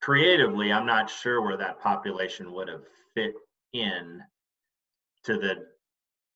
creatively, 0.00 0.72
I'm 0.72 0.86
not 0.86 1.10
sure 1.10 1.42
where 1.42 1.56
that 1.56 1.80
population 1.80 2.52
would 2.52 2.68
have 2.68 2.84
fit 3.14 3.34
in 3.72 4.22
to 5.24 5.34
the 5.36 5.66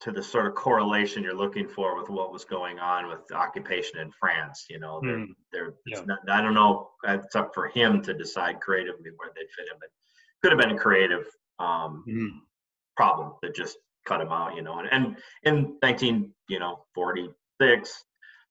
to 0.04 0.12
the 0.12 0.22
sort 0.22 0.46
of 0.46 0.54
correlation 0.54 1.22
you're 1.22 1.34
looking 1.34 1.66
for 1.66 1.98
with 1.98 2.10
what 2.10 2.30
was 2.30 2.44
going 2.44 2.78
on 2.78 3.08
with 3.08 3.20
occupation 3.32 3.98
in 4.00 4.10
France. 4.12 4.66
You 4.68 4.78
know, 4.78 5.00
they're, 5.02 5.16
Mm, 5.18 5.28
they're 5.50 5.68
it's 5.86 6.00
yeah. 6.00 6.04
not, 6.04 6.18
I 6.28 6.42
don't 6.42 6.52
know. 6.52 6.90
It's 7.04 7.34
up 7.34 7.52
for 7.54 7.68
him 7.68 8.02
to 8.02 8.12
decide 8.12 8.60
creatively 8.60 9.10
where 9.16 9.30
they'd 9.34 9.50
fit 9.56 9.66
in, 9.72 9.78
but 9.80 9.88
could 10.42 10.52
have 10.52 10.60
been 10.60 10.76
a 10.76 10.78
creative 10.78 11.24
um, 11.58 12.04
mm, 12.06 12.28
problem 12.98 13.32
that 13.40 13.54
just 13.54 13.78
cut 14.06 14.20
him 14.20 14.28
out, 14.28 14.54
you 14.54 14.62
know. 14.62 14.78
And, 14.78 14.88
and 14.92 15.16
in 15.44 15.78
19, 15.82 16.30
you 16.50 16.58
know, 16.58 16.84
46, 16.94 18.04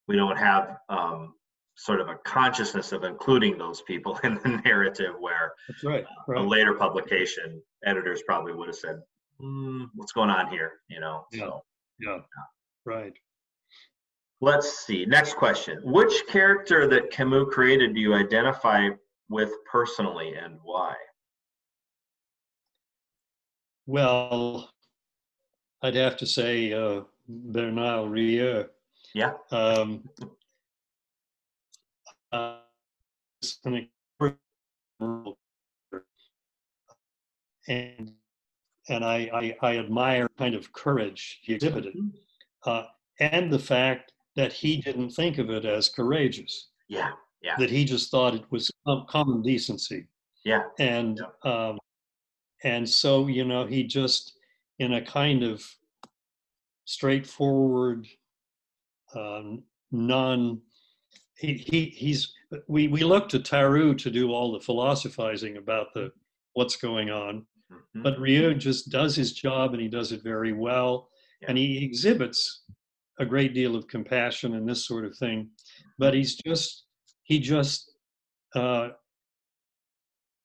we 0.07 0.15
don't 0.15 0.37
have 0.37 0.77
um, 0.89 1.35
sort 1.75 2.01
of 2.01 2.07
a 2.07 2.15
consciousness 2.25 2.91
of 2.93 3.03
including 3.03 3.59
those 3.59 3.81
people 3.81 4.19
in 4.23 4.39
the 4.43 4.61
narrative 4.65 5.13
where 5.19 5.53
that's 5.67 5.83
right 5.83 6.05
a 6.35 6.41
later 6.41 6.73
publication 6.73 7.61
editors 7.85 8.23
probably 8.25 8.53
would 8.53 8.67
have 8.69 8.75
said, 8.75 9.01
"Hmm, 9.43 9.83
what's 9.95 10.13
going 10.13 10.29
on 10.29 10.49
here, 10.49 10.79
you 10.87 10.99
know. 11.01 11.25
Yeah. 11.33 11.39
So 11.39 11.63
yeah 11.99 12.17
right 12.85 13.13
let's 14.41 14.79
see. 14.85 15.05
Next 15.05 15.35
question. 15.35 15.79
Which 15.83 16.25
character 16.27 16.87
that 16.87 17.11
Camus 17.11 17.45
created 17.51 17.93
do 17.95 18.01
you 18.01 18.13
identify 18.13 18.89
with 19.29 19.51
personally 19.71 20.35
and 20.35 20.59
why? 20.63 20.95
well 23.85 24.69
i'd 25.81 25.95
have 25.95 26.15
to 26.15 26.25
say 26.25 26.71
uh, 26.71 27.01
Bernard 27.27 28.09
Rieux 28.11 28.65
Yeah. 29.13 29.33
um, 29.51 30.07
uh, 32.31 32.59
it's 33.41 33.59
an 33.65 33.89
incredible- 34.21 35.37
and 37.67 38.13
and 38.89 39.03
I, 39.03 39.55
I 39.61 39.67
I 39.67 39.77
admire 39.77 40.27
kind 40.37 40.55
of 40.55 40.71
courage 40.73 41.39
he 41.43 41.53
exhibited, 41.53 41.95
uh, 42.65 42.83
and 43.19 43.51
the 43.51 43.59
fact 43.59 44.11
that 44.35 44.51
he 44.51 44.77
didn't 44.77 45.11
think 45.11 45.37
of 45.37 45.49
it 45.49 45.65
as 45.65 45.89
courageous, 45.89 46.69
Yeah. 46.87 47.11
Yeah. 47.41 47.55
that 47.59 47.69
he 47.69 47.85
just 47.85 48.09
thought 48.09 48.33
it 48.35 48.45
was 48.51 48.71
common 49.07 49.41
decency, 49.41 50.07
Yeah. 50.43 50.63
and 50.79 51.21
um, 51.43 51.77
and 52.63 52.87
so 52.89 53.27
you 53.27 53.45
know 53.45 53.65
he 53.65 53.83
just 53.83 54.33
in 54.79 54.93
a 54.93 55.01
kind 55.01 55.43
of 55.43 55.63
straightforward 56.85 58.07
um, 59.15 59.63
non 59.91 60.61
he, 61.37 61.53
he 61.53 61.85
he's 61.85 62.33
we 62.67 62.87
we 62.87 63.03
look 63.03 63.29
to 63.29 63.39
Tarrou 63.39 63.97
to 63.97 64.09
do 64.11 64.31
all 64.31 64.51
the 64.51 64.59
philosophizing 64.59 65.57
about 65.57 65.93
the 65.93 66.11
what's 66.53 66.75
going 66.75 67.09
on 67.09 67.45
Mhm. 67.95 68.03
but 68.03 68.19
Rieux 68.19 68.57
just 68.57 68.89
does 68.89 69.15
his 69.15 69.33
job 69.33 69.73
and 69.73 69.81
he 69.81 69.87
does 69.87 70.11
it 70.11 70.23
very 70.23 70.53
well. 70.53 71.09
And 71.47 71.57
he 71.57 71.83
exhibits 71.83 72.63
a 73.19 73.25
great 73.25 73.53
deal 73.53 73.75
of 73.75 73.87
compassion 73.87 74.55
and 74.55 74.67
this 74.67 74.85
sort 74.85 75.05
of 75.05 75.15
thing. 75.17 75.49
But 75.99 76.13
he's 76.13 76.35
just 76.35 76.85
he 77.23 77.39
just 77.39 77.91
uh, 78.55 78.89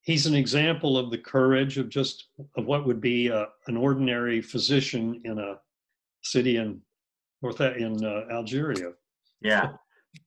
he's 0.02 0.26
an 0.26 0.34
example 0.34 0.98
of 0.98 1.10
the 1.10 1.18
courage 1.18 1.78
of 1.78 1.88
just 1.88 2.28
of 2.56 2.66
what 2.66 2.86
would 2.86 3.00
be 3.00 3.30
uh 3.30 3.46
an 3.68 3.76
ordinary 3.76 4.40
physician 4.40 5.20
in 5.24 5.38
a 5.38 5.60
city 6.22 6.56
in 6.56 6.80
north 7.42 7.60
in 7.60 8.04
uh, 8.04 8.24
Algeria. 8.32 8.92
Yeah. 9.40 9.72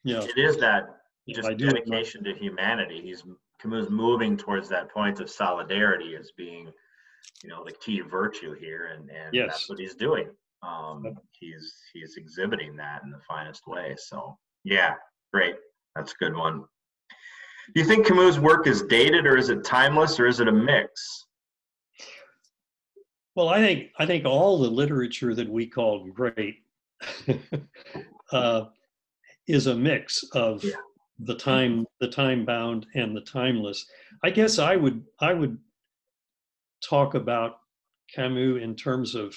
yeah. 0.04 0.24
It 0.24 0.38
is 0.38 0.58
that 0.58 1.02
just 1.28 1.58
dedication 1.58 2.24
to 2.24 2.34
humanity. 2.34 3.02
He's 3.02 3.24
Camus 3.62 3.90
moving 3.90 4.38
towards 4.38 4.68
that 4.70 4.90
point 4.92 5.20
of 5.20 5.30
solidarity 5.30 6.16
as 6.16 6.32
being, 6.36 6.72
you 7.44 7.50
know, 7.50 7.64
the 7.66 7.74
key 7.74 8.02
virtue 8.02 8.54
here, 8.54 8.88
and 8.94 9.10
and 9.10 9.34
Yes. 9.34 9.48
that's 9.52 9.70
what 9.70 9.80
he's 9.80 9.96
doing. 9.96 10.30
Um, 10.64 11.04
he's 11.40 11.74
he's 11.94 12.16
exhibiting 12.18 12.76
that 12.78 13.02
in 13.04 13.10
the 13.12 13.20
finest 13.28 13.66
way. 13.68 13.96
So 13.98 14.38
yeah, 14.64 14.96
great. 15.34 15.56
That's 15.96 16.12
a 16.14 16.16
good 16.24 16.36
one. 16.36 16.64
Do 17.74 17.82
you 17.82 17.86
think 17.86 18.06
Camus' 18.08 18.38
work 18.40 18.68
is 18.68 18.84
dated, 18.84 19.26
or 19.26 19.38
is 19.38 19.50
it 19.50 19.64
timeless, 19.64 20.20
or 20.20 20.28
is 20.28 20.40
it 20.40 20.48
a 20.48 20.52
mix? 20.52 21.26
Well, 23.36 23.50
I 23.50 23.60
think 23.60 23.92
I 23.98 24.06
think 24.06 24.26
all 24.26 24.60
the 24.60 24.70
literature 24.70 25.34
that 25.36 25.50
we 25.50 25.66
call 25.68 26.06
great 26.10 26.58
uh, 28.32 28.66
is 29.48 29.68
a 29.68 29.76
mix 29.76 30.24
of 30.34 30.64
Yeah. 30.64 30.76
the 31.20 31.36
time, 31.36 31.86
the 32.00 32.08
time 32.10 32.46
bound, 32.46 32.86
and 32.94 33.16
the 33.16 33.22
timeless. 33.22 33.86
I 34.24 34.30
guess 34.32 34.60
I 34.60 34.76
would 34.76 35.04
I 35.20 35.34
would 35.34 35.58
talk 36.82 37.14
about 37.16 37.60
Camus 38.14 38.62
in 38.62 38.76
terms 38.76 39.16
of 39.16 39.36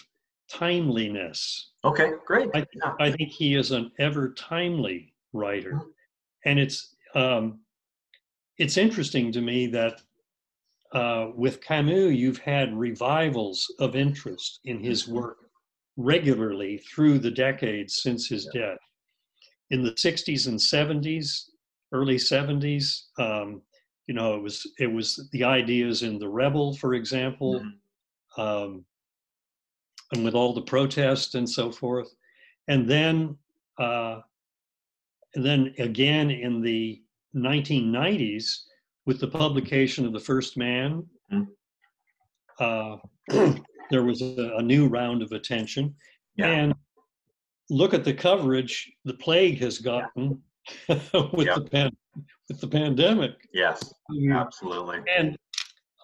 timeliness. 0.49 1.71
Okay, 1.85 2.13
great. 2.27 2.51
I, 2.55 2.67
Yeah. 2.75 2.95
I 3.01 3.11
think 3.13 3.31
he 3.31 3.55
is 3.55 3.71
an 3.71 3.93
ever 3.99 4.33
timely 4.35 5.15
writer, 5.33 5.81
and 6.45 6.59
it's 6.59 6.97
um, 7.15 7.61
it's 8.59 8.77
interesting 8.77 9.33
to 9.33 9.41
me 9.41 9.67
that 9.69 10.03
uh, 10.93 11.31
with 11.35 11.61
Camus 11.61 12.15
you've 12.15 12.39
had 12.39 12.77
revivals 12.77 13.73
of 13.81 13.97
interest 13.97 14.61
in 14.65 14.83
his 14.83 15.05
Mhm. 15.05 15.13
work 15.15 15.39
regularly 15.97 16.79
through 16.79 17.19
the 17.19 17.31
decades 17.31 18.03
since 18.03 18.29
his 18.29 18.47
death. 18.53 18.79
In 19.71 19.83
the 19.83 19.93
'60s 19.97 20.47
and 20.47 20.59
'70s, 20.59 21.51
early 21.93 22.17
'70s, 22.17 23.11
um, 23.19 23.63
you 24.07 24.15
know, 24.15 24.35
it 24.35 24.43
was 24.43 24.67
it 24.79 24.87
was 24.87 25.29
the 25.33 25.45
ideas 25.45 26.03
in 26.03 26.19
the 26.19 26.29
Rebel, 26.29 26.75
for 26.77 26.95
example. 26.95 27.61
Mhm. 27.61 27.73
Um, 28.37 28.85
and 30.13 30.25
with 30.25 30.35
all 30.35 30.53
the 30.53 30.63
protests 30.63 31.35
and 31.35 31.49
so 31.49 31.73
forth. 31.73 32.09
And 32.69 32.89
then, 32.89 33.37
uh, 33.79 34.21
and 35.35 35.45
then 35.45 35.75
again 35.79 36.31
in 36.31 36.61
the 36.61 37.03
1990s, 37.35 38.65
with 39.07 39.21
the 39.21 39.29
publication 39.29 40.07
of 40.07 40.13
The 40.13 40.21
First 40.21 40.57
Man, 40.57 41.09
Mhm. 41.33 41.49
uh, 42.61 42.97
there 43.91 44.05
was 44.05 44.21
a, 44.23 44.57
a 44.59 44.63
new 44.63 44.87
round 44.87 45.23
of 45.23 45.33
attention. 45.33 45.95
Yeah. 46.37 46.47
And 46.51 46.75
look 47.71 47.95
at 47.95 48.05
the 48.05 48.15
coverage 48.15 48.93
the 49.05 49.15
plague 49.15 49.59
has 49.61 49.79
gotten 49.79 50.43
with 50.89 51.47
Yeah. 51.47 51.55
the 51.57 51.69
pan, 51.71 51.97
with 52.49 52.61
the 52.61 52.69
pandemic. 52.69 53.33
Yes, 53.53 53.93
Mm. 54.11 54.39
absolutely. 54.39 55.03
And 55.09 55.37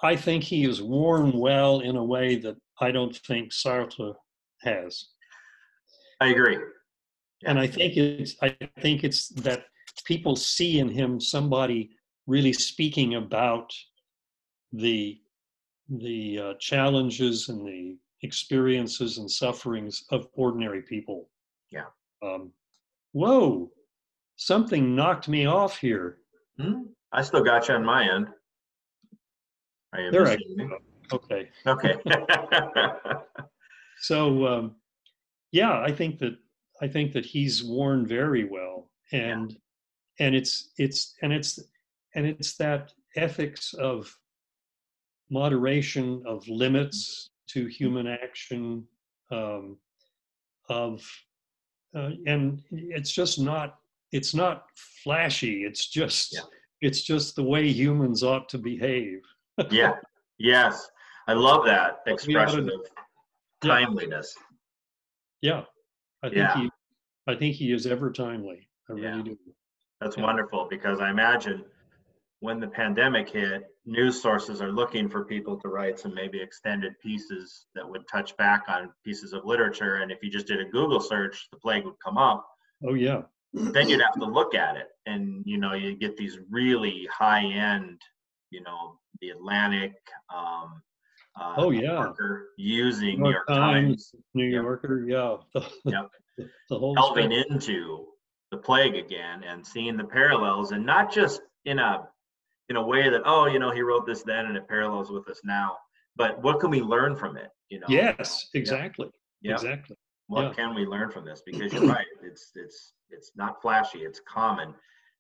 I 0.03 0.17
think 0.17 0.45
he 0.45 0.65
is 0.65 0.83
worn 0.83 1.33
well 1.33 1.81
in 1.81 1.97
a 1.97 2.05
way 2.05 2.37
that 2.37 2.57
I 2.81 2.91
don't 2.91 3.15
think 3.15 3.53
Sartre 3.53 4.15
has. 4.63 5.09
I 6.21 6.29
agree. 6.29 6.59
And 7.45 7.59
I 7.59 7.67
think 7.67 7.97
it's 7.97 8.37
I 8.43 8.57
think 8.81 9.05
it's 9.05 9.29
that 9.29 9.67
people 10.05 10.37
see 10.37 10.79
in 10.79 10.89
him 10.89 11.21
somebody 11.21 11.91
really 12.27 12.53
speaking 12.53 13.15
about 13.15 13.73
the 14.73 15.21
the 15.89 16.39
uh, 16.39 16.55
challenges 16.61 17.49
and 17.49 17.67
the 17.67 17.99
experiences 18.23 19.19
and 19.19 19.31
sufferings 19.31 20.05
of 20.11 20.29
ordinary 20.35 20.83
people. 20.83 21.29
Yeah. 21.71 21.87
Um, 22.23 22.53
whoa, 23.13 23.73
something 24.37 24.95
knocked 24.95 25.29
me 25.29 25.47
off 25.47 25.79
here. 25.79 26.20
Hmm? 26.61 26.83
I 27.13 27.23
still 27.23 27.43
got 27.43 27.69
you 27.69 27.75
on 27.75 27.85
my 27.85 28.09
end. 28.13 28.29
Are 29.93 30.01
you 30.01 30.11
There 30.11 30.29
I? 30.29 30.37
Okay. 31.13 31.49
Okay. 31.67 31.95
So 34.01 34.47
um, 34.47 34.77
yeah, 35.53 35.81
I 35.81 35.93
think 35.93 36.19
that 36.21 36.37
I 36.81 36.89
think 36.89 37.13
that 37.13 37.27
he's 37.27 37.63
worn 37.63 38.07
very 38.07 38.45
well, 38.45 38.91
and 39.13 39.55
and 40.19 40.35
it's 40.35 40.71
it's 40.79 41.15
and 41.23 41.33
it's 41.33 41.61
and 42.15 42.27
it's 42.27 42.57
that 42.57 42.93
ethics 43.17 43.75
of 43.75 44.11
moderation 45.31 46.23
of 46.27 46.49
limits 46.49 47.31
to 47.49 47.67
human 47.67 48.07
action 48.07 48.87
um, 49.31 49.77
of 50.71 51.07
uh, 51.95 52.11
and 52.27 52.63
it's 52.71 53.13
just 53.13 53.39
not 53.39 53.80
it's 54.13 54.35
not 54.35 54.65
flashy 55.03 55.65
it's 55.65 55.89
just 55.89 56.33
Yeah. 56.35 56.41
it's 56.81 57.03
just 57.03 57.37
the 57.37 57.43
way 57.43 57.69
humans 57.69 58.23
ought 58.23 58.49
to 58.51 58.59
behave 58.59 59.21
yeah. 59.71 59.95
Yes. 60.39 60.91
I 61.29 61.35
love 61.35 61.65
that 61.67 62.01
expression 62.07 62.69
of 62.71 62.81
Yeah. 63.63 63.69
timeliness. 63.71 64.35
yeah 65.43 65.63
i 66.23 66.29
think 66.29 66.37
Yeah. 66.39 66.57
he 66.59 66.71
i 67.27 67.35
think 67.35 67.55
he 67.57 67.73
is 67.73 67.87
ever 67.87 68.11
timely 68.11 68.69
i 68.89 68.93
really 68.95 69.23
do 69.23 69.39
That's 70.01 70.17
wonderful 70.17 70.67
because 70.71 70.99
I 71.01 71.11
imagine 71.11 71.65
when 72.47 72.59
the 72.59 72.69
pandemic 72.69 73.29
hit, 73.29 73.65
news 73.85 74.17
sources 74.23 74.63
are 74.63 74.73
looking 74.73 75.11
for 75.11 75.27
people 75.27 75.59
to 75.61 75.69
write 75.69 75.99
some 76.01 76.15
maybe 76.15 76.41
extended 76.41 76.93
pieces 77.03 77.67
that 77.75 77.87
would 77.87 78.05
touch 78.09 78.35
back 78.39 78.63
on 78.67 78.89
pieces 79.05 79.35
of 79.35 79.45
literature. 79.45 79.97
And 79.97 80.11
if 80.11 80.23
you 80.23 80.31
just 80.31 80.47
did 80.47 80.59
a 80.59 80.65
Google 80.65 81.01
search, 81.01 81.49
the 81.53 81.59
plague 81.59 81.85
would 81.85 81.99
come 82.03 82.17
up. 82.17 82.41
oh 82.89 82.95
yeah 82.95 83.21
Then 83.53 83.89
you'd 83.89 84.01
have 84.01 84.15
to 84.15 84.25
look 84.39 84.55
at 84.55 84.77
it, 84.77 84.89
and 85.07 85.43
you 85.47 85.59
know 85.59 85.75
you 85.75 85.97
get 85.97 86.17
these 86.17 86.39
really 86.51 87.09
high 87.13 87.45
end, 87.45 88.01
you 88.51 88.63
know, 88.63 88.99
the 89.21 89.31
Atlantic. 89.31 89.93
Um, 90.35 90.83
uh, 91.41 91.55
Oh, 91.57 91.71
yeah. 91.71 92.03
Yorker 92.03 92.49
using 92.59 93.17
New 93.19 93.25
New 93.25 93.31
York 93.31 93.45
York 93.49 93.59
Times 93.59 94.13
new 94.35 94.45
Yep. 94.47 94.63
yorker 94.63 95.05
yeah 95.07 95.37
Yep. 95.85 96.11
the 96.69 96.79
whole 96.79 96.95
delving 96.95 97.31
into 97.33 98.07
the 98.51 98.57
plague 98.57 98.97
again 98.97 99.45
and 99.45 99.65
seeing 99.65 99.97
the 99.97 100.05
parallels 100.05 100.73
and 100.73 100.85
not 100.85 101.13
just 101.13 101.41
in 101.67 101.79
a 101.79 102.07
in 102.69 102.77
a 102.77 102.83
way 102.85 103.09
that 103.09 103.23
oh 103.25 103.47
you 103.47 103.61
know 103.61 103.71
he 103.71 103.81
wrote 103.81 104.07
this 104.07 104.23
then 104.25 104.47
and 104.47 104.57
it 104.57 104.67
parallels 104.69 105.11
with 105.13 105.29
us 105.29 105.41
now 105.45 105.77
but 106.17 106.43
what 106.43 106.59
can 106.59 106.69
we 106.69 106.81
learn 106.81 107.15
from 107.15 107.37
it 107.37 107.51
you 107.69 107.79
know 107.79 107.87
yes 107.89 108.49
exactly 108.55 109.09
yeah 109.41 109.53
exactly 109.53 109.97
what 110.31 110.45
yeah. 110.45 110.53
can 110.53 110.75
we 110.77 110.87
learn 110.87 111.11
from 111.11 111.25
this? 111.25 111.43
Because 111.47 111.73
you're 111.73 111.87
right 111.87 112.07
it's 112.23 112.53
it's 112.55 112.93
it's 113.11 113.33
not 113.37 113.61
flashy 113.61 114.01
it's 114.01 114.21
common. 114.21 114.75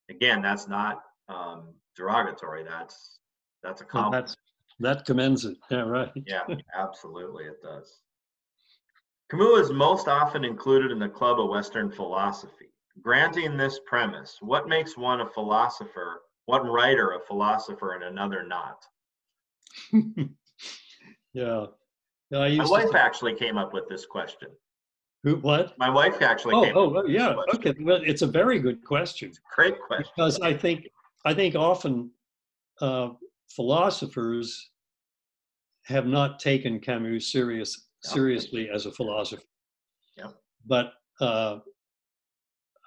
Again 0.08 0.40
that's 0.40 0.68
not 0.68 1.02
um 1.28 1.74
derogatory 1.96 2.64
that's 2.64 3.18
that's 3.62 3.82
a 3.82 3.86
Well, 3.92 4.10
that's 4.10 4.36
that 4.78 5.04
commends 5.04 5.44
it 5.44 5.56
yeah 5.70 5.80
right. 5.80 6.10
Yeah 6.26 6.42
absolutely 6.74 7.44
it 7.44 7.60
does. 7.60 7.98
Camus 9.30 9.66
is 9.66 9.72
most 9.72 10.08
often 10.08 10.44
included 10.44 10.90
in 10.92 10.98
the 10.98 11.08
club 11.08 11.38
of 11.40 11.48
western 11.48 11.90
philosophy. 11.90 12.72
Granting 13.02 13.56
this 13.56 13.80
premise 13.86 14.38
what 14.40 14.68
makes 14.68 14.96
one 14.96 15.20
a 15.20 15.26
philosopher 15.26 16.22
one 16.46 16.66
writer 16.66 17.10
a 17.12 17.20
philosopher 17.26 17.94
and 17.94 18.04
another 18.04 18.46
not? 18.46 18.84
Yeah. 21.32 21.66
Yeah 22.30 22.40
i 22.40 22.56
my 22.56 22.64
wife 22.64 22.94
actually 22.96 23.34
came 23.34 23.56
up 23.56 23.72
with 23.72 23.88
this 23.88 24.04
question 24.04 24.48
who, 25.22 25.36
what 25.36 25.76
my 25.78 25.90
wife 25.90 26.22
actually 26.22 26.54
oh 26.54 26.64
came 26.64 26.76
oh 26.76 27.02
this 27.02 27.10
yeah 27.10 27.34
okay 27.54 27.74
well 27.80 28.00
it's 28.04 28.22
a 28.22 28.26
very 28.26 28.58
good 28.58 28.84
question 28.84 29.32
great 29.54 29.78
question 29.80 30.10
because 30.16 30.40
I 30.40 30.54
think 30.54 30.88
I 31.24 31.34
think 31.34 31.54
often 31.54 32.10
uh, 32.80 33.10
philosophers 33.50 34.70
have 35.84 36.06
not 36.06 36.38
taken 36.38 36.80
Camus 36.80 37.32
serious 37.32 37.88
Yeah. 38.04 38.10
seriously 38.12 38.70
as 38.70 38.86
a 38.86 38.92
philosopher. 38.92 39.42
Yeah. 40.16 40.30
But 40.66 40.94
uh, 41.20 41.58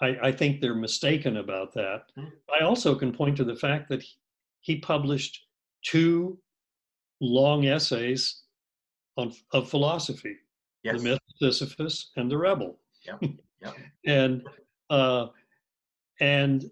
I, 0.01 0.17
I 0.23 0.31
think 0.31 0.59
they're 0.59 0.73
mistaken 0.73 1.37
about 1.37 1.73
that. 1.73 2.05
Hmm. 2.15 2.25
I 2.59 2.63
also 2.63 2.95
can 2.95 3.11
point 3.13 3.37
to 3.37 3.43
the 3.43 3.55
fact 3.55 3.89
that 3.89 4.01
he, 4.01 4.13
he 4.61 4.79
published 4.79 5.45
two 5.83 6.39
long 7.21 7.65
essays 7.67 8.43
on 9.17 9.31
of 9.51 9.69
philosophy 9.69 10.35
yes 10.83 10.97
the 10.97 11.09
myth 11.09 11.19
of 11.29 11.53
Sisyphus 11.53 12.11
and 12.15 12.29
the 12.29 12.37
rebel. 12.37 12.77
And 14.05 14.43
uh, 14.89 15.27
and 16.19 16.69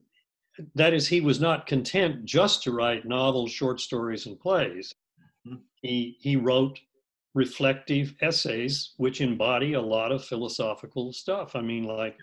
that 0.75 0.93
is, 0.93 1.07
he 1.07 1.21
was 1.21 1.39
not 1.39 1.65
content 1.65 2.25
just 2.25 2.61
to 2.63 2.71
write 2.73 3.05
novels, 3.05 3.51
short 3.51 3.79
stories, 3.79 4.25
and 4.25 4.37
plays. 4.37 4.93
Mhm. 5.47 5.61
He 5.81 6.17
he 6.19 6.35
wrote 6.35 6.77
reflective 7.33 8.13
essays 8.21 8.93
which 8.97 9.21
embody 9.21 9.73
a 9.73 9.81
lot 9.81 10.11
of 10.11 10.25
philosophical 10.25 11.13
stuff. 11.13 11.55
I 11.55 11.61
mean, 11.61 11.85
like 11.85 12.17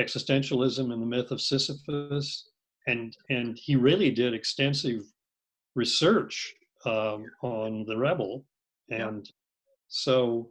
existentialism 0.00 0.92
and 0.92 1.00
the 1.00 1.06
myth 1.06 1.30
of 1.30 1.40
Sisyphus, 1.40 2.50
and 2.88 3.16
and 3.30 3.56
he 3.56 3.76
really 3.76 4.10
did 4.10 4.34
extensive 4.34 5.02
research 5.76 6.52
um, 6.84 7.26
on 7.42 7.84
the 7.86 7.96
rebel, 7.96 8.44
Yeah. 8.88 9.08
and 9.08 9.30
so 9.86 10.50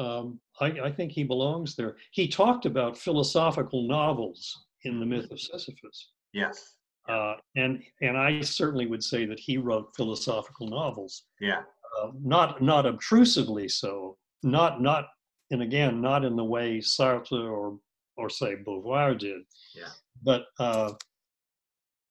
um, 0.00 0.40
I, 0.60 0.66
I 0.88 0.90
think 0.90 1.12
he 1.12 1.24
belongs 1.24 1.76
there. 1.76 1.96
He 2.12 2.26
talked 2.26 2.64
about 2.66 2.96
philosophical 2.96 3.86
novels 3.86 4.66
in 4.84 4.98
the 4.98 5.06
myth 5.06 5.30
of 5.30 5.38
Sisyphus, 5.40 5.98
yes 6.32 6.76
uh, 7.08 7.34
and 7.56 7.82
and 8.02 8.16
I 8.16 8.40
certainly 8.40 8.86
would 8.86 9.02
say 9.12 9.26
that 9.26 9.38
he 9.40 9.56
wrote 9.58 9.94
philosophical 9.96 10.66
novels, 10.68 11.24
yeah 11.40 11.62
uh, 12.02 12.10
not 12.22 12.62
not 12.62 12.86
obtrusively 12.86 13.68
so, 13.68 14.16
not 14.42 14.80
not 14.80 15.04
and 15.50 15.60
again 15.62 16.00
not 16.00 16.24
in 16.24 16.34
the 16.36 16.44
way 16.44 16.78
Sartre 16.78 17.50
or 17.50 17.78
or 18.16 18.30
say 18.30 18.56
Beauvoir 18.56 19.18
did, 19.18 19.42
Yeah. 19.74 19.92
but 20.22 20.42
uh, 20.58 20.92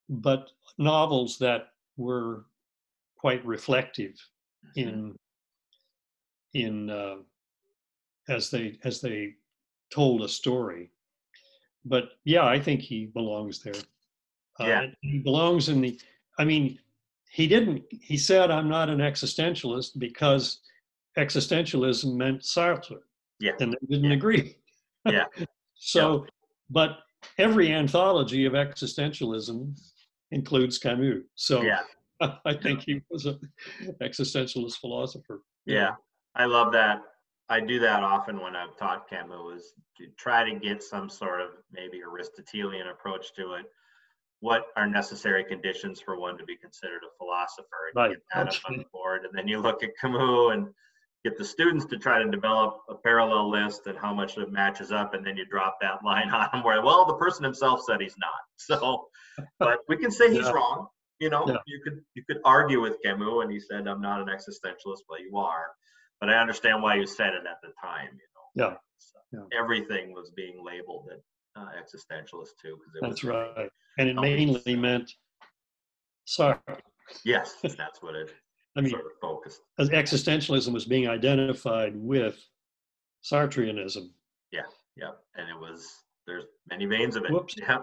but 0.10 0.50
novels 0.78 1.38
that 1.40 1.70
were 1.98 2.46
quite 3.18 3.44
reflective 3.46 4.16
Mhm. 4.78 4.84
in 4.84 5.16
in 6.54 6.90
uh, 6.90 7.18
as 8.30 8.50
they 8.50 8.78
as 8.84 9.02
they 9.02 9.34
told 9.92 10.22
a 10.22 10.30
story. 10.30 10.92
But 11.86 12.12
yeah, 12.24 12.46
I 12.46 12.60
think 12.60 12.82
he 12.82 13.08
belongs 13.08 13.62
there. 13.64 13.74
Uh, 14.60 14.66
Yeah. 14.66 14.86
he 15.02 15.20
belongs 15.20 15.70
in 15.70 15.82
the. 15.82 16.00
I 16.38 16.46
mean, 16.46 16.80
he 17.32 17.48
didn't. 17.48 17.84
He 18.02 18.18
said, 18.18 18.52
"I'm 18.52 18.70
not 18.70 18.90
an 18.90 19.00
existentialist" 19.00 19.98
because 20.00 20.60
existentialism 21.18 22.16
meant 22.16 22.42
Sartre, 22.42 23.00
yeah 23.40 23.54
and 23.60 23.74
they 23.74 23.88
didn't 23.90 24.12
Yeah. 24.12 24.18
agree. 24.18 24.58
Yeah. 25.06 25.26
so, 25.74 26.26
but 26.70 27.00
every 27.38 27.74
anthology 27.74 28.46
of 28.46 28.54
existentialism 28.54 29.78
includes 30.32 30.78
Camus. 30.78 31.24
So 31.36 31.64
yeah 31.64 31.82
I 32.46 32.54
think 32.54 32.82
he 32.86 33.02
was 33.10 33.26
an 33.26 33.40
existentialist 34.02 34.78
philosopher. 34.78 35.42
Yeah, 35.66 35.96
I 36.36 36.46
love 36.46 36.72
that. 36.74 37.02
I 37.50 37.60
do 37.60 37.80
that 37.80 38.04
often 38.04 38.40
when 38.40 38.56
I've 38.56 38.78
taught 38.78 39.10
Camus 39.10 39.56
is 39.58 39.74
to 39.98 40.08
try 40.18 40.48
to 40.50 40.60
get 40.60 40.84
some 40.84 41.10
sort 41.10 41.42
of 41.42 41.50
maybe 41.72 42.02
Aristotelian 42.02 42.88
approach 42.90 43.34
to 43.36 43.54
it. 43.54 43.66
What 44.42 44.68
are 44.78 44.88
necessary 44.88 45.44
conditions 45.44 46.00
for 46.00 46.18
one 46.18 46.38
to 46.38 46.46
be 46.46 46.56
considered 46.56 47.02
a 47.04 47.18
philosopher? 47.18 47.66
And 47.94 47.96
Right, 48.02 48.12
get 48.12 48.22
that 48.36 48.48
up 48.56 48.62
on 48.70 48.78
the 48.78 48.86
board, 48.94 49.26
and 49.26 49.34
then 49.38 49.48
you 49.48 49.60
look 49.60 49.84
at 49.84 49.90
Camus 50.00 50.54
and 50.54 50.68
get 51.26 51.38
the 51.38 51.44
students 51.44 51.86
to 51.86 51.98
try 51.98 52.24
to 52.24 52.30
develop 52.30 52.82
a 52.88 52.96
parallel 52.96 53.50
list 53.50 53.88
and 53.88 53.98
how 53.98 54.14
much 54.14 54.38
it 54.38 54.52
matches 54.52 54.92
up, 54.92 55.14
and 55.14 55.26
then 55.26 55.36
you 55.36 55.46
drop 55.46 55.78
that 55.82 56.02
line 56.06 56.30
on 56.30 56.48
them 56.54 56.64
where, 56.64 56.82
well, 56.84 57.06
the 57.06 57.16
person 57.16 57.44
himself 57.44 57.82
said 57.86 58.00
he's 58.00 58.16
not. 58.20 58.32
So, 58.62 59.08
but 59.58 59.80
we 59.88 59.96
can 59.98 60.12
say 60.12 60.32
he's 60.34 60.46
Yeah. 60.46 60.52
wrong. 60.52 60.88
You 61.20 61.30
know, 61.30 61.46
Yeah. 61.48 61.58
you 61.66 61.82
could 61.84 62.02
you 62.14 62.24
could 62.26 62.40
argue 62.46 62.80
with 62.82 63.02
Camus, 63.04 63.42
and 63.44 63.52
he 63.52 63.60
said, 63.60 63.88
"I'm 63.88 64.00
not 64.02 64.22
an 64.22 64.28
existentialist," 64.28 65.00
but 65.10 65.20
you 65.22 65.36
are. 65.38 65.66
But 66.20 66.30
I 66.30 66.34
understand 66.40 66.84
why 66.84 66.96
you 66.96 67.08
said 67.08 67.34
it 67.34 67.44
at 67.50 67.62
the 67.62 67.70
time. 67.82 68.10
You 68.14 68.62
know. 68.62 68.70
Yeah. 68.70 68.76
So 68.98 69.20
Yeah. 69.32 69.60
Everything 69.60 70.14
was 70.14 70.32
being 70.36 70.64
labeled 70.64 71.10
as 71.14 71.22
uh, 71.56 71.68
existentialist 71.82 72.50
too, 72.62 72.78
because 72.78 72.94
it 72.96 73.02
That's 73.02 73.24
was 73.24 73.34
right. 73.58 73.70
And 73.98 74.10
it 74.10 74.16
mainly 74.16 74.76
meant, 74.76 75.12
sorry, 76.26 76.58
Yes, 77.26 77.56
that's 77.78 78.02
what 78.02 78.16
it 78.16 78.34
I 78.78 78.82
mean, 78.82 78.92
sort 78.92 79.06
of 79.06 79.12
focused. 79.22 79.62
as 79.80 79.90
existentialism 79.90 80.72
was 80.72 80.86
being 80.86 81.08
identified 81.08 81.94
with 81.96 82.38
Sartreanism. 83.24 84.12
Yeah, 84.52 84.62
yeah, 84.96 85.12
and 85.36 85.50
it 85.50 85.60
was 85.60 85.92
there's 86.28 86.46
many 86.70 86.86
veins 86.86 87.16
of 87.16 87.26
it. 87.26 87.32
Whoops. 87.32 87.56
Yeah. 87.68 87.80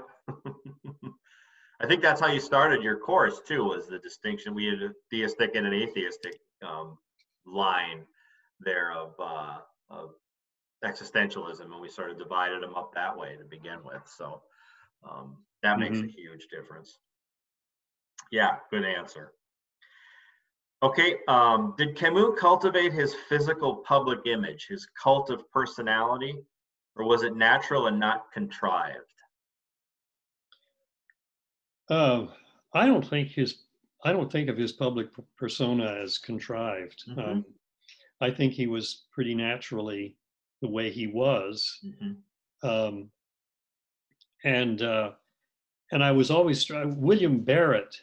I 1.78 1.86
think 1.86 2.00
that's 2.00 2.20
how 2.22 2.28
you 2.28 2.40
started 2.40 2.82
your 2.82 2.96
course 2.98 3.40
too. 3.46 3.64
Was 3.64 3.86
the 3.86 3.98
distinction 3.98 4.54
we 4.54 4.64
had 4.66 4.80
a 4.82 4.92
theistic 5.10 5.56
and 5.56 5.66
an 5.66 5.74
atheistic 5.74 6.38
um, 6.66 6.96
line 7.44 8.04
there 8.60 8.92
of 8.92 9.14
uh, 9.18 9.58
of 9.90 10.10
existentialism, 10.84 11.62
and 11.62 11.80
we 11.80 11.88
sort 11.88 12.10
of 12.10 12.18
divided 12.18 12.62
them 12.62 12.74
up 12.74 12.92
that 12.94 13.16
way 13.16 13.36
to 13.36 13.44
begin 13.44 13.78
with. 13.84 14.02
So 14.06 14.42
um, 15.08 15.38
that 15.62 15.78
makes 15.78 15.98
a 15.98 16.06
huge 16.06 16.48
difference. 16.50 16.98
Yeah, 18.30 18.56
good 18.70 18.84
answer. 18.84 19.32
Okay, 20.82 21.16
um, 21.26 21.74
did 21.78 21.96
Camus 21.96 22.38
cultivate 22.38 22.92
his 22.92 23.14
physical 23.28 23.76
public 23.76 24.20
image, 24.26 24.66
his 24.68 24.86
cult 25.02 25.30
of 25.30 25.50
personality, 25.50 26.36
or 26.96 27.06
was 27.06 27.22
it 27.22 27.34
natural 27.34 27.86
and 27.86 27.98
not 27.98 28.30
contrived? 28.32 29.00
Uh, 31.88 32.26
I 32.74 32.86
don't 32.86 33.06
think 33.06 33.30
his, 33.30 33.62
I 34.04 34.12
don't 34.12 34.30
think 34.30 34.50
of 34.50 34.56
his 34.58 34.72
public 34.72 35.08
persona 35.36 35.86
as 36.02 36.18
contrived. 36.18 37.04
Mhm. 37.08 37.26
Um, 37.26 37.44
I 38.20 38.30
think 38.30 38.52
he 38.52 38.66
was 38.66 39.04
pretty 39.12 39.34
naturally 39.34 40.16
the 40.62 40.68
way 40.68 40.90
he 40.90 41.06
was. 41.06 41.78
Mhm. 41.84 42.16
Um, 42.62 43.10
and 44.44 44.82
uh, 44.82 45.12
and 45.92 46.02
I 46.02 46.12
was 46.12 46.30
always 46.30 46.68
William 46.70 47.40
Barrett 47.40 48.00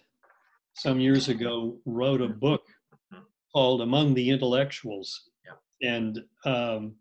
some 0.74 1.00
years 1.00 1.30
ago 1.30 1.80
wrote 1.86 2.22
a 2.22 2.28
book 2.28 2.64
Mhm. 3.12 3.24
called 3.52 3.82
Among 3.82 4.14
the 4.14 4.30
Intellectuals, 4.30 5.30
Yeah. 5.46 5.56
and 5.82 6.28
um, 6.46 6.96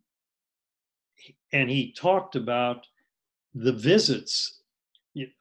and 1.53 1.70
he 1.70 1.92
talked 1.92 2.35
about 2.37 2.87
the 3.55 3.72
visits 3.72 4.62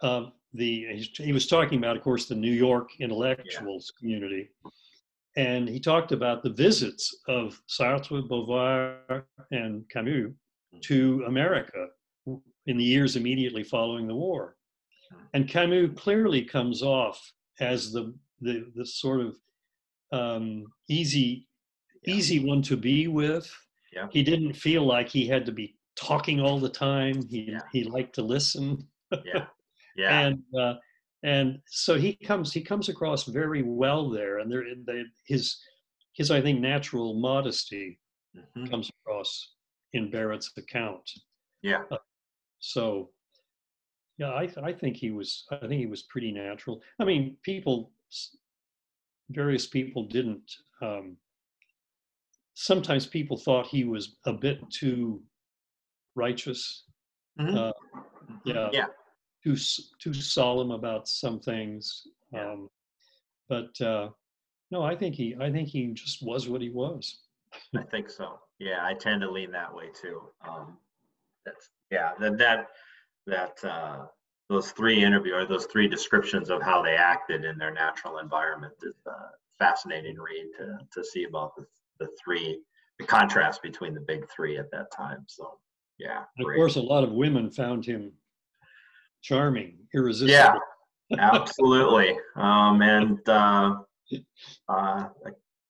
of 0.01 0.33
the 0.53 1.01
he 1.17 1.31
was 1.31 1.47
talking 1.47 1.77
about 1.79 1.95
of 1.95 2.03
course 2.03 2.25
the 2.27 2.35
New 2.35 2.51
York 2.51 2.89
intellectuals 2.99 3.91
community 3.97 4.49
and 5.35 5.67
he 5.69 5.79
talked 5.79 6.11
about 6.11 6.43
the 6.43 6.49
visits 6.49 7.15
of 7.27 7.59
Sartre, 7.67 8.27
Beauvoir, 8.27 9.23
and 9.51 9.87
Camus 9.89 10.31
to 10.81 11.23
America 11.27 11.87
in 12.67 12.77
the 12.77 12.83
years 12.83 13.15
immediately 13.15 13.63
following 13.63 14.07
the 14.07 14.15
war. 14.15 14.55
And 15.33 15.47
Camus 15.47 15.91
clearly 15.95 16.43
comes 16.43 16.81
off 16.83 17.19
as 17.59 17.91
the 17.91 18.13
the, 18.39 18.71
the 18.75 18.85
sort 18.85 19.21
of 19.21 19.35
um, 20.11 20.65
easy 20.89 21.47
Yeah. 22.03 22.15
easy 22.15 22.39
one 22.45 22.61
to 22.63 22.75
be 22.77 23.07
with. 23.07 23.47
Yeah. 23.93 24.07
He 24.11 24.23
didn't 24.23 24.53
feel 24.53 24.83
like 24.85 25.09
he 25.09 25.27
had 25.27 25.45
to 25.45 25.51
be 25.51 25.77
talking 25.95 26.39
all 26.39 26.59
the 26.59 26.69
time. 26.69 27.21
He 27.27 27.41
Yeah. 27.51 27.59
he 27.71 27.83
liked 27.83 28.15
to 28.15 28.21
listen 28.23 28.87
Yeah, 29.25 29.45
yeah, 29.95 30.21
and 30.21 30.41
uh, 30.57 30.75
and 31.23 31.59
so 31.67 31.97
he 31.97 32.13
comes 32.15 32.51
he 32.53 32.61
comes 32.61 32.89
across 32.89 33.25
very 33.25 33.61
well 33.63 34.09
there 34.09 34.39
and 34.39 34.51
there 34.51 34.63
they, 34.87 35.03
his 35.25 35.57
his 36.13 36.31
i 36.31 36.41
think 36.41 36.59
natural 36.59 37.13
modesty 37.19 37.99
Mhm. 38.55 38.69
comes 38.69 38.89
across 39.01 39.55
in 39.93 40.09
barrett's 40.09 40.51
account. 40.57 41.09
Yeah, 41.61 41.83
so 42.59 43.11
yeah 44.17 44.31
i 44.31 44.47
i 44.63 44.71
think 44.71 44.95
he 44.95 45.11
was 45.11 45.45
i 45.51 45.57
think 45.67 45.79
he 45.79 45.85
was 45.85 46.03
pretty 46.03 46.31
natural. 46.31 46.81
I 46.99 47.03
mean 47.05 47.37
people 47.43 47.91
various 49.29 49.67
people 49.67 50.07
didn't 50.07 50.49
um 50.81 51.17
sometimes 52.53 53.05
people 53.05 53.37
thought 53.37 53.67
he 53.67 53.83
was 53.83 54.17
a 54.25 54.33
bit 54.33 54.59
too 54.69 55.21
righteous. 56.15 56.85
Mhm. 57.39 57.55
uh, 57.57 57.73
yeah. 58.45 58.69
Yeah, 58.71 58.85
too 59.43 59.55
too 59.99 60.13
solemn 60.13 60.71
about 60.71 61.07
some 61.07 61.39
things. 61.39 62.07
Yeah. 62.31 62.51
Um, 62.51 62.69
but 63.49 63.79
uh, 63.81 64.09
no, 64.69 64.83
I 64.83 64.95
think 64.95 65.15
he 65.15 65.35
I 65.39 65.51
think 65.51 65.69
he 65.69 65.87
just 65.87 66.23
was 66.23 66.47
what 66.47 66.61
he 66.61 66.69
was. 66.69 67.19
I 67.75 67.83
think 67.83 68.09
so. 68.09 68.39
Yeah, 68.59 68.85
I 68.85 68.93
tend 68.93 69.21
to 69.21 69.31
lean 69.31 69.51
that 69.51 69.73
way 69.73 69.89
too. 69.99 70.21
Um, 70.47 70.77
that's 71.45 71.69
yeah, 71.91 72.11
that 72.19 72.37
that 72.37 72.67
that 73.27 73.63
uh, 73.63 74.05
those 74.49 74.71
three 74.71 75.03
interview 75.03 75.33
or 75.33 75.45
those 75.45 75.65
three 75.65 75.87
descriptions 75.87 76.49
of 76.49 76.61
how 76.61 76.81
they 76.81 76.95
acted 76.95 77.43
in 77.43 77.57
their 77.57 77.73
natural 77.73 78.19
environment 78.19 78.73
is 78.83 78.95
uh, 79.05 79.29
fascinating 79.59 80.17
read 80.17 80.51
to 80.57 80.79
to 80.93 81.05
see 81.05 81.23
about 81.23 81.55
the 81.55 81.65
the 81.99 82.07
three 82.23 82.61
the 82.99 83.05
contrast 83.05 83.61
between 83.61 83.93
the 83.93 84.01
big 84.01 84.29
three 84.29 84.57
at 84.57 84.71
that 84.71 84.91
time. 84.91 85.25
So 85.27 85.57
yeah, 85.99 86.23
of 86.39 86.45
course, 86.55 86.75
a 86.75 86.81
lot 86.81 87.03
of 87.03 87.11
women 87.11 87.51
found 87.51 87.85
him 87.85 88.11
charming, 89.21 89.77
irresistible. 89.93 90.31
Yeah, 90.31 90.55
absolutely. 91.17 92.17
Um, 92.35 92.81
and 92.81 93.17
uh, 93.27 93.75
uh, 94.69 95.07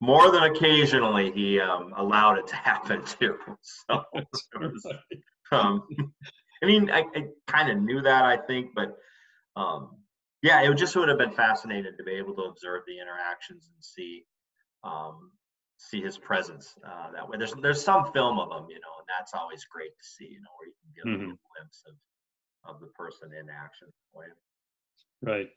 more 0.01 0.31
than 0.31 0.43
occasionally, 0.43 1.31
he 1.31 1.59
um, 1.59 1.93
allowed 1.97 2.37
it 2.37 2.47
to 2.47 2.55
happen 2.55 3.03
too. 3.05 3.37
So, 3.89 4.03
it 4.13 4.27
was, 4.59 4.85
um, 5.51 5.83
I 6.63 6.65
mean, 6.65 6.89
I, 6.89 7.03
I 7.15 7.25
kind 7.47 7.69
of 7.69 7.81
knew 7.81 8.01
that, 8.01 8.23
I 8.23 8.37
think, 8.37 8.71
but 8.75 8.97
um, 9.55 9.97
yeah, 10.41 10.61
it 10.61 10.75
just 10.75 10.95
would 10.95 11.09
have 11.09 11.17
been 11.17 11.31
fascinating 11.31 11.93
to 11.97 12.03
be 12.03 12.13
able 12.13 12.35
to 12.35 12.43
observe 12.43 12.81
the 12.87 12.99
interactions 12.99 13.69
and 13.73 13.83
see 13.83 14.25
um, 14.83 15.31
see 15.77 16.01
his 16.01 16.17
presence 16.17 16.75
uh, 16.85 17.11
that 17.11 17.27
way. 17.27 17.37
There's 17.37 17.53
there's 17.61 17.83
some 17.83 18.11
film 18.13 18.39
of 18.39 18.49
him, 18.51 18.69
you 18.69 18.79
know, 18.79 18.93
and 18.99 19.07
that's 19.07 19.33
always 19.33 19.65
great 19.65 19.91
to 19.97 20.03
see, 20.03 20.25
you 20.25 20.41
know, 20.41 20.49
where 20.57 20.67
you 20.67 20.73
can 20.81 20.91
get 20.95 21.13
a 21.13 21.25
glimpse 21.25 21.83
of 21.87 21.93
of 22.65 22.79
the 22.79 22.87
person 22.87 23.31
in 23.33 23.49
action. 23.49 23.87
Right. 25.21 25.49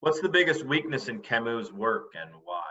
What's 0.00 0.20
the 0.20 0.28
biggest 0.28 0.64
weakness 0.64 1.08
in 1.08 1.20
Camus' 1.20 1.72
work 1.72 2.12
and 2.20 2.30
why? 2.44 2.62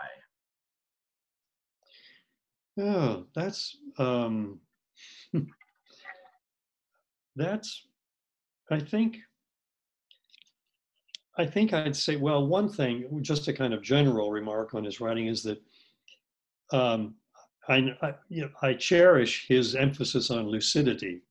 Oh, 2.78 3.24
that's 3.34 3.76
um, 3.98 4.60
that's. 7.36 7.86
I 8.70 8.80
think. 8.80 9.18
I 11.38 11.46
think 11.46 11.72
I'd 11.72 11.96
say 11.96 12.16
well, 12.16 12.46
one 12.46 12.68
thing, 12.68 13.08
just 13.22 13.48
a 13.48 13.54
kind 13.54 13.72
of 13.72 13.82
general 13.82 14.30
remark 14.30 14.74
on 14.74 14.84
his 14.84 15.00
writing 15.00 15.28
is 15.28 15.42
that 15.42 15.62
um, 16.72 17.14
I, 17.68 17.94
I, 18.02 18.14
you 18.28 18.42
know, 18.42 18.50
I 18.60 18.74
cherish 18.74 19.46
his 19.48 19.74
emphasis 19.74 20.30
on 20.30 20.48
lucidity. 20.48 21.22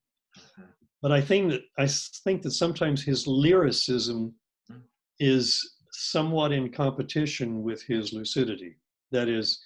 But 1.02 1.12
I 1.12 1.22
think 1.22 1.52
that 1.52 1.62
I 1.78 1.88
think 2.24 2.42
that 2.44 2.52
sometimes 2.52 3.04
his 3.04 3.28
lyricism 3.28 4.36
Mm. 4.70 4.82
is 5.20 5.76
somewhat 5.92 6.52
in 6.52 6.72
competition 6.72 7.64
with 7.64 7.82
his 7.84 8.14
lucidity. 8.14 8.78
That 9.12 9.28
is, 9.28 9.60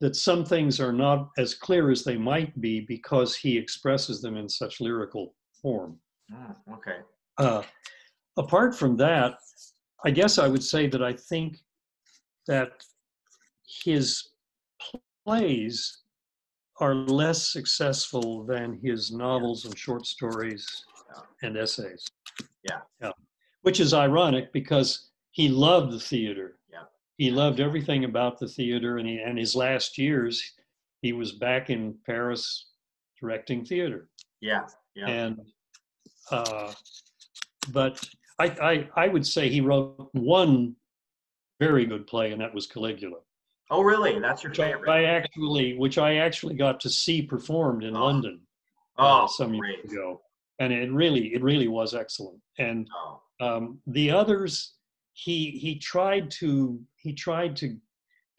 that 0.00 0.16
some 0.16 0.44
things 0.44 0.80
are 0.80 0.92
not 0.92 1.30
as 1.38 1.54
clear 1.54 1.90
as 1.90 2.02
they 2.04 2.16
might 2.16 2.58
be 2.60 2.80
because 2.80 3.36
he 3.36 3.56
expresses 3.56 4.20
them 4.22 4.36
in 4.36 4.48
such 4.48 4.80
lyrical 4.80 5.34
form. 5.62 6.00
Mm, 6.32 6.56
okay. 6.74 6.98
Uh, 7.36 7.62
apart 8.36 8.74
from 8.74 8.96
that, 8.96 9.38
I 10.04 10.10
guess 10.10 10.38
I 10.38 10.48
would 10.48 10.62
say 10.64 10.88
that 10.88 11.02
I 11.02 11.12
think 11.12 11.58
that 12.46 12.82
his 13.84 14.30
plays 15.24 16.04
are 16.80 16.94
less 16.94 17.52
successful 17.52 18.44
than 18.44 18.78
his 18.82 19.10
novels 19.10 19.64
and 19.64 19.76
short 19.76 20.06
stories 20.06 20.84
and 21.42 21.56
essays. 21.56 22.06
Yeah. 22.68 22.80
Yeah. 23.00 23.12
Which 23.62 23.80
is 23.80 23.92
ironic 23.94 24.52
because 24.52 25.10
he 25.32 25.48
loved 25.48 25.92
the 25.92 26.00
theater. 26.00 26.58
Yeah. 26.70 26.84
He 27.16 27.30
loved 27.30 27.60
everything 27.60 28.04
about 28.04 28.38
the 28.38 28.48
theater, 28.48 28.98
and, 28.98 29.08
he, 29.08 29.18
and 29.18 29.38
his 29.38 29.54
last 29.54 29.98
years, 29.98 30.42
he 31.02 31.12
was 31.12 31.32
back 31.32 31.70
in 31.70 31.94
Paris 32.06 32.66
directing 33.20 33.64
theater 33.64 34.08
Yeah. 34.40 34.66
Yeah. 34.94 35.08
and 35.08 35.40
uh, 36.30 36.72
but 37.72 38.04
I, 38.38 38.44
I 38.46 38.88
I 39.04 39.08
would 39.08 39.26
say 39.26 39.48
he 39.48 39.60
wrote 39.60 40.08
one 40.12 40.76
very 41.58 41.84
good 41.86 42.06
play, 42.06 42.30
and 42.32 42.40
that 42.40 42.54
was 42.54 42.66
Caligula, 42.66 43.18
oh, 43.70 43.82
really? 43.82 44.18
That's 44.18 44.42
your 44.42 44.50
which 44.50 44.58
favorite? 44.58 44.88
I 44.90 45.04
actually 45.04 45.76
which 45.78 45.98
I 45.98 46.16
actually 46.16 46.54
got 46.54 46.80
to 46.80 46.90
see 46.90 47.22
performed 47.22 47.84
in 47.84 47.96
Oh. 47.96 48.04
London 48.04 48.40
uh, 48.98 49.22
oh, 49.22 49.26
some 49.26 49.54
years 49.54 49.84
ago, 49.92 50.20
and 50.58 50.72
it 50.72 50.90
really 50.92 51.34
it 51.34 51.42
really 51.42 51.68
was 51.68 51.94
excellent. 51.94 52.40
And 52.58 52.88
Oh, 52.94 53.20
um, 53.40 53.80
the 53.86 54.10
others 54.10 54.74
he 55.12 55.50
he 55.50 55.78
tried 55.78 56.30
to 56.32 56.80
he 56.96 57.12
tried 57.12 57.56
to 57.56 57.76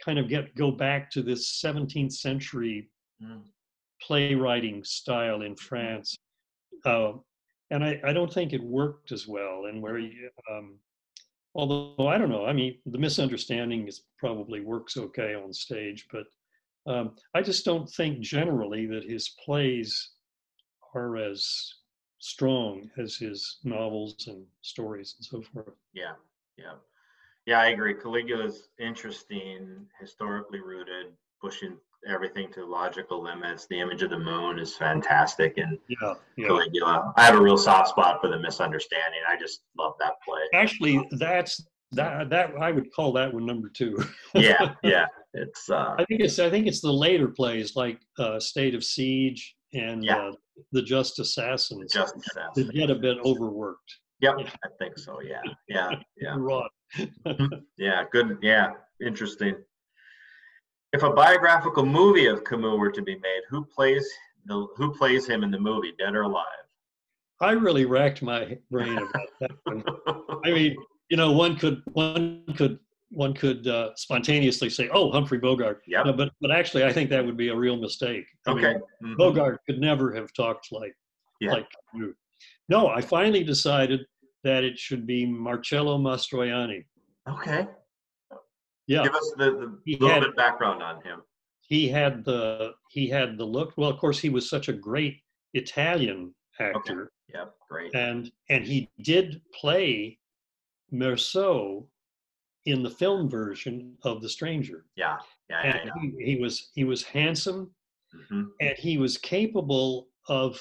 kind 0.04 0.18
of 0.20 0.28
get 0.30 0.56
go 0.56 0.72
back 0.72 1.12
to 1.12 1.22
this 1.22 1.62
17th 1.64 2.14
century 2.14 2.90
Mm. 3.22 3.42
playwriting 4.02 4.82
style 4.86 5.42
in 5.42 5.54
France, 5.58 6.16
uh, 6.86 7.12
and 7.70 7.84
I, 7.84 8.00
I 8.06 8.14
don't 8.14 8.32
think 8.34 8.54
it 8.54 8.64
worked 8.64 9.12
as 9.12 9.28
well. 9.28 9.66
And 9.66 9.82
where 9.82 9.98
you, 9.98 10.30
um, 10.50 10.80
although 11.60 12.08
I 12.08 12.18
don't 12.18 12.30
know, 12.30 12.46
I 12.46 12.54
mean, 12.54 12.80
the 12.86 12.98
misunderstanding 12.98 13.88
is 13.88 14.04
probably 14.18 14.62
works 14.62 14.96
okay 14.96 15.36
on 15.36 15.52
stage, 15.54 16.08
but 16.12 16.26
um, 16.92 17.16
I 17.36 17.42
just 17.42 17.66
don't 17.66 17.90
think 17.90 18.22
generally 18.22 18.86
that 18.88 19.04
his 19.04 19.36
plays 19.44 20.12
are 20.96 21.18
as 21.18 21.74
strong 22.20 22.90
as 22.98 23.18
his 23.18 23.58
novels 23.64 24.28
and 24.28 24.46
stories 24.62 25.16
and 25.18 25.26
so 25.26 25.42
forth. 25.52 25.76
Yeah, 25.94 26.14
yeah, 26.58 26.76
yeah. 27.46 27.60
I 27.60 27.68
agree. 27.68 27.94
Caligula's 27.94 28.70
interesting, 28.80 29.86
historically 30.00 30.62
rooted, 30.62 31.08
pushing 31.42 31.78
everything 32.08 32.52
to 32.54 32.66
logical 32.66 33.22
limits. 33.24 33.68
The 33.70 33.80
image 33.80 34.02
of 34.04 34.10
the 34.10 34.20
moon 34.20 34.60
is 34.60 34.76
fantastic, 34.76 35.58
and 35.58 35.78
Yeah, 35.90 36.14
yeah. 36.38 36.48
Caligula. 36.48 37.14
I 37.18 37.26
have 37.26 37.36
a 37.36 37.42
real 37.42 37.58
soft 37.58 37.90
spot 37.90 38.20
for 38.22 38.30
the 38.30 38.40
misunderstanding. 38.40 39.20
I 39.28 39.38
just 39.38 39.62
love 39.78 39.94
that 40.00 40.14
play. 40.26 40.40
Actually, 40.54 41.08
that's 41.12 41.66
that 41.92 42.30
that 42.30 42.52
I 42.60 42.72
would 42.72 42.92
call 42.94 43.12
that 43.14 43.34
one 43.34 43.46
number 43.46 43.70
two. 43.70 43.98
Yeah, 44.36 44.76
yeah. 44.84 45.08
It's 45.34 45.70
uh, 45.70 45.96
I 45.98 46.06
think 46.06 46.22
it's 46.22 46.40
I 46.40 46.50
think 46.50 46.68
it's 46.68 46.82
the 46.82 46.92
later 46.92 47.28
plays 47.28 47.76
like 47.76 48.00
uh, 48.18 48.40
State 48.40 48.76
of 48.76 48.84
Siege 48.84 49.56
and 49.74 50.04
Yeah. 50.04 50.18
uh, 50.18 50.32
the 50.72 50.82
Just 50.82 51.20
Assassins 51.20 51.94
just 51.94 52.16
that 52.36 52.72
get 52.74 52.90
a 52.90 52.96
bit 52.96 53.18
overworked. 53.24 53.92
Yep, 54.22 54.36
Yeah. 54.40 54.50
I 54.64 54.68
think 54.80 54.98
so. 54.98 55.20
Yeah, 55.22 55.42
yeah, 55.68 55.92
yeah. 56.18 56.36
Yeah, 57.78 58.04
good. 58.12 58.38
Yeah, 58.42 58.72
interesting. 59.06 59.56
If 60.92 61.04
a 61.04 61.12
biographical 61.12 61.86
movie 61.86 62.26
of 62.26 62.44
Camus 62.44 62.78
were 62.78 62.92
to 62.92 63.02
be 63.02 63.16
made, 63.16 63.42
who 63.50 63.64
plays 63.64 64.08
the 64.46 64.68
who 64.76 64.94
plays 64.94 65.28
him 65.28 65.44
in 65.44 65.52
the 65.52 65.60
movie, 65.60 65.94
dead 66.00 66.16
or 66.16 66.24
alive? 66.24 66.46
I 67.42 67.52
really 67.52 67.86
racked 67.86 68.22
my 68.22 68.58
brain 68.72 68.98
about 68.98 69.30
that 69.40 69.52
one. 69.66 69.84
I 70.44 70.52
mean, 70.52 70.76
you 71.10 71.18
know, 71.18 71.32
one 71.32 71.56
could 71.58 71.82
one 71.94 72.44
could 72.58 72.80
one 73.12 73.34
could 73.34 73.68
uh, 73.68 73.92
spontaneously 73.96 74.70
say, 74.70 74.90
"Oh, 74.92 75.12
Humphrey 75.12 75.38
Bogart," 75.38 75.84
Yeah. 75.88 76.04
No, 76.04 76.14
but 76.14 76.32
but 76.42 76.52
actually, 76.52 76.84
I 76.86 76.92
think 76.92 77.10
that 77.12 77.24
would 77.26 77.38
be 77.38 77.50
a 77.50 77.56
real 77.56 77.76
mistake. 77.78 78.26
I 78.48 78.54
mean, 78.54 78.66
Okay. 78.66 78.80
Mhm. 79.04 79.18
Bogart 79.18 79.62
could 79.68 79.80
never 79.80 80.14
have 80.16 80.34
talked 80.34 80.72
like 80.72 80.96
Yeah. 81.40 81.54
like 81.54 81.68
Camus. 81.92 82.16
No, 82.68 82.88
I 82.88 83.02
finally 83.02 83.44
decided 83.44 84.06
that 84.44 84.64
it 84.64 84.78
should 84.80 85.06
be 85.06 85.26
Marcello 85.26 85.98
Mastroianni. 85.98 86.86
Okay. 87.28 87.68
Yeah, 88.90 89.04
Give 89.04 89.14
us 89.14 89.34
the, 89.38 89.78
the 89.86 89.92
little 89.98 90.10
had- 90.10 90.24
bit 90.24 90.36
background 90.36 90.82
on 90.84 91.02
him. 91.04 91.22
he 91.62 91.88
had 91.88 92.26
the 92.26 92.74
he 92.90 93.08
had 93.08 93.38
the 93.38 93.46
look. 93.46 93.74
Well, 93.78 93.90
of 93.92 93.98
course, 94.00 94.20
he 94.20 94.30
was 94.30 94.50
such 94.50 94.68
a 94.68 94.74
great 94.74 95.16
Italian 95.54 96.34
actor, 96.60 97.12
Yep, 97.34 97.54
great. 97.70 97.94
and 97.96 98.32
and 98.50 98.66
he 98.66 98.90
did 99.04 99.42
play 99.54 100.18
Meursault 100.92 101.86
in 102.66 102.82
the 102.84 102.90
film 102.90 103.30
version 103.30 103.96
of 104.04 104.22
The 104.22 104.30
Stranger, 104.30 104.86
Yeah, 104.96 105.18
yeah, 105.50 105.62
yeah. 105.64 105.78
and 105.78 105.92
yeah. 105.96 106.10
he, 106.26 106.34
he 106.36 106.42
was 106.42 106.70
he 106.74 106.84
was 106.84 107.04
handsome 107.04 107.72
hmm 108.28 108.46
and 108.60 108.76
he 108.76 108.98
was 108.98 109.20
capable 109.20 110.08
of 110.28 110.60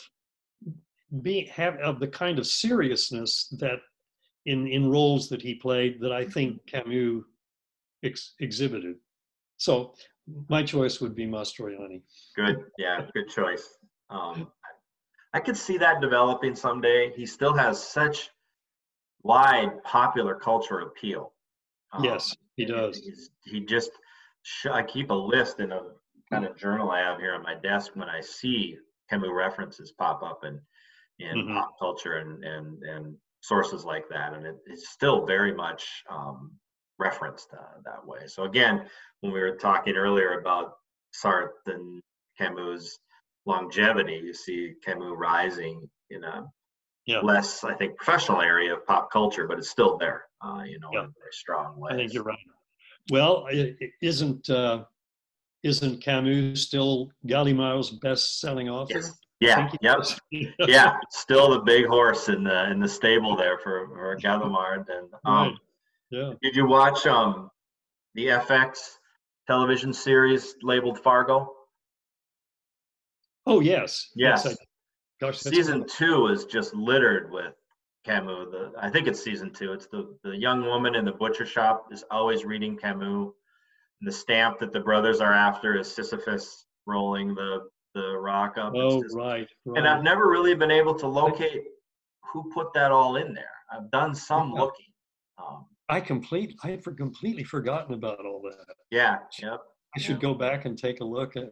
being 1.22 1.46
have 1.46 1.76
of 1.78 1.98
the 1.98 2.08
kind 2.08 2.38
of 2.38 2.46
seriousness 2.46 3.48
that 3.58 3.78
in 4.44 4.66
in 4.66 4.90
roles 4.90 5.30
that 5.30 5.40
he 5.40 5.54
played 5.54 5.98
that 6.00 6.12
I 6.12 6.26
think 6.26 6.60
Camus 6.66 7.24
ex- 8.02 8.34
exhibited. 8.40 8.96
So 9.56 9.94
my 10.48 10.62
choice 10.62 11.00
would 11.00 11.14
be 11.14 11.26
Mastroianni. 11.26 12.02
Good. 12.36 12.64
Yeah, 12.78 13.06
good 13.14 13.28
choice. 13.28 13.66
Um, 14.10 14.48
I 15.34 15.40
could 15.40 15.56
see 15.56 15.78
that 15.78 16.00
developing 16.00 16.54
someday. 16.54 17.12
He 17.14 17.26
still 17.26 17.52
has 17.54 17.82
such 17.82 18.30
wide 19.22 19.82
popular 19.84 20.34
culture 20.34 20.80
appeal. 20.80 21.32
Um, 21.92 22.04
yes, 22.04 22.34
he 22.56 22.64
does. 22.64 22.98
He's, 22.98 23.30
he 23.44 23.60
just, 23.60 23.90
sh- 24.42 24.66
I 24.70 24.82
keep 24.82 25.10
a 25.10 25.14
list 25.14 25.60
in 25.60 25.72
a 25.72 25.80
kind 26.30 26.44
of 26.44 26.56
journal 26.56 26.90
I 26.90 27.00
have 27.00 27.18
here 27.18 27.34
on 27.34 27.42
my 27.42 27.54
desk 27.54 27.92
when 27.94 28.08
I 28.08 28.20
see 28.20 28.76
Camus 29.10 29.30
references 29.32 29.92
pop 29.92 30.22
up 30.22 30.44
in, 30.44 30.60
in 31.18 31.46
Mhm. 31.46 31.54
pop 31.54 31.78
culture 31.78 32.18
and, 32.18 32.44
and, 32.44 32.82
and 32.84 33.16
sources 33.40 33.84
like 33.84 34.04
that. 34.10 34.34
And 34.34 34.46
it, 34.46 34.56
it's 34.66 34.90
still 34.90 35.24
very 35.26 35.52
much 35.54 36.04
um, 36.10 36.52
referenced 36.98 37.48
uh, 37.54 37.80
that 37.84 38.04
way. 38.06 38.20
So 38.26 38.44
again, 38.44 38.86
when 39.20 39.32
we 39.32 39.40
were 39.40 39.56
talking 39.56 39.96
earlier 39.96 40.40
about 40.40 40.74
Sartre 41.14 41.50
and 41.66 42.00
Camus' 42.36 42.98
longevity, 43.46 44.20
you 44.24 44.34
see 44.34 44.74
Camus 44.84 45.12
rising 45.16 45.88
in 46.10 46.24
a 46.24 46.44
Yeah. 47.06 47.20
less, 47.20 47.64
I 47.64 47.74
think, 47.74 47.96
professional 47.96 48.42
area 48.42 48.74
of 48.74 48.84
pop 48.86 49.10
culture, 49.10 49.46
but 49.46 49.58
it's 49.58 49.70
still 49.70 49.96
there, 49.96 50.26
uh, 50.42 50.62
you 50.66 50.78
know, 50.78 50.90
Yeah. 50.92 51.00
in 51.00 51.06
a 51.06 51.14
very 51.18 51.32
strong 51.32 51.78
way. 51.78 51.92
I 51.92 51.96
think 51.96 52.12
you're 52.12 52.22
right. 52.24 52.38
Well, 53.10 53.46
isn't 54.02 54.50
uh, 54.50 54.84
isn't 55.64 56.00
Camus 56.02 56.62
still 56.62 57.10
Gallimard's 57.26 57.90
best-selling 57.90 58.68
author? 58.68 58.94
Yes. 58.94 59.18
Yeah. 59.40 59.70
Yep. 59.80 59.98
yeah. 60.68 60.98
Still 61.10 61.50
the 61.50 61.60
big 61.60 61.86
horse 61.86 62.28
in 62.28 62.44
the 62.44 62.70
in 62.70 62.78
the 62.80 62.88
stable 62.88 63.34
there 63.36 63.58
for 63.58 63.88
for 63.88 64.16
Gallimard. 64.16 64.86
And 64.90 65.08
um, 65.24 65.48
Right. 65.48 65.54
Yeah. 66.10 66.32
did 66.42 66.56
you 66.56 66.66
watch 66.66 67.06
um 67.06 67.50
the 68.14 68.26
FX 68.28 68.78
television 69.46 69.92
series 69.92 70.54
labeled 70.62 70.98
Fargo? 70.98 71.52
Oh 73.46 73.60
yes. 73.60 74.10
Yes. 74.14 74.46
I, 74.46 74.54
gosh, 75.20 75.38
season 75.38 75.86
two 75.86 76.28
is 76.28 76.44
just 76.44 76.74
littered 76.74 77.30
with 77.30 77.54
Camus. 78.04 78.48
The 78.50 78.72
I 78.78 78.90
think 78.90 79.06
it's 79.06 79.22
season 79.22 79.52
two. 79.52 79.72
It's 79.72 79.86
the 79.86 80.16
the 80.24 80.36
young 80.36 80.64
woman 80.64 80.94
in 80.94 81.04
the 81.04 81.12
butcher 81.12 81.46
shop 81.46 81.86
is 81.90 82.04
always 82.10 82.44
reading 82.44 82.76
Camus. 82.76 83.32
And 84.00 84.06
the 84.06 84.12
stamp 84.12 84.60
that 84.60 84.72
the 84.72 84.80
brothers 84.80 85.20
are 85.20 85.32
after 85.34 85.76
is 85.78 85.90
Sisyphus 85.92 86.66
rolling 86.86 87.34
the 87.34 87.68
the 87.94 88.16
rock 88.18 88.56
up. 88.58 88.72
Oh 88.76 89.02
just- 89.02 89.16
right. 89.16 89.48
and 89.66 89.86
I've 89.88 90.02
never 90.02 90.28
really 90.28 90.54
been 90.54 90.70
able 90.70 90.94
to 90.98 91.06
locate 91.06 91.64
who 92.32 92.50
put 92.52 92.72
that 92.74 92.92
all 92.92 93.16
in 93.16 93.32
there. 93.34 93.50
I've 93.72 93.90
done 93.90 94.14
some 94.14 94.52
Yeah. 94.54 94.60
looking. 94.60 94.86
Um, 95.38 95.66
I 95.88 96.00
complete. 96.00 96.54
I 96.62 96.70
had 96.70 96.84
for 96.84 96.92
completely 96.92 97.44
forgotten 97.44 97.94
about 97.94 98.24
all 98.24 98.42
that. 98.42 98.74
yeah, 98.90 99.18
yep, 99.40 99.60
I 99.96 100.00
should 100.00 100.20
go 100.20 100.34
back 100.34 100.64
and 100.64 100.76
take 100.76 101.00
a 101.00 101.04
look 101.04 101.36
at. 101.36 101.50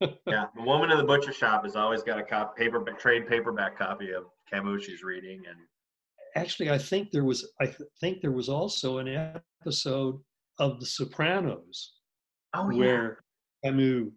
yeah. 0.26 0.46
The 0.54 0.62
woman 0.62 0.90
in 0.90 0.98
the 0.98 1.04
butcher 1.04 1.32
shop 1.32 1.64
has 1.64 1.74
always 1.74 2.02
got 2.02 2.18
a 2.18 2.22
cop 2.22 2.56
paper 2.56 2.84
trade 2.98 3.26
paperback 3.26 3.76
copy 3.76 4.12
of 4.12 4.24
Camus 4.50 4.84
she's 4.84 5.02
reading, 5.02 5.42
and 5.48 5.56
Actually, 6.36 6.70
I 6.70 6.78
think 6.78 7.10
there 7.10 7.24
was. 7.24 7.48
I 7.60 7.66
th- 7.66 7.88
think 8.00 8.20
there 8.20 8.32
was 8.32 8.48
also 8.48 8.98
an 8.98 9.08
episode 9.08 10.20
of 10.58 10.78
The 10.80 10.86
Sopranos 10.86 11.94
oh 12.54 12.68
where 12.68 13.24
Camus. 13.64 14.10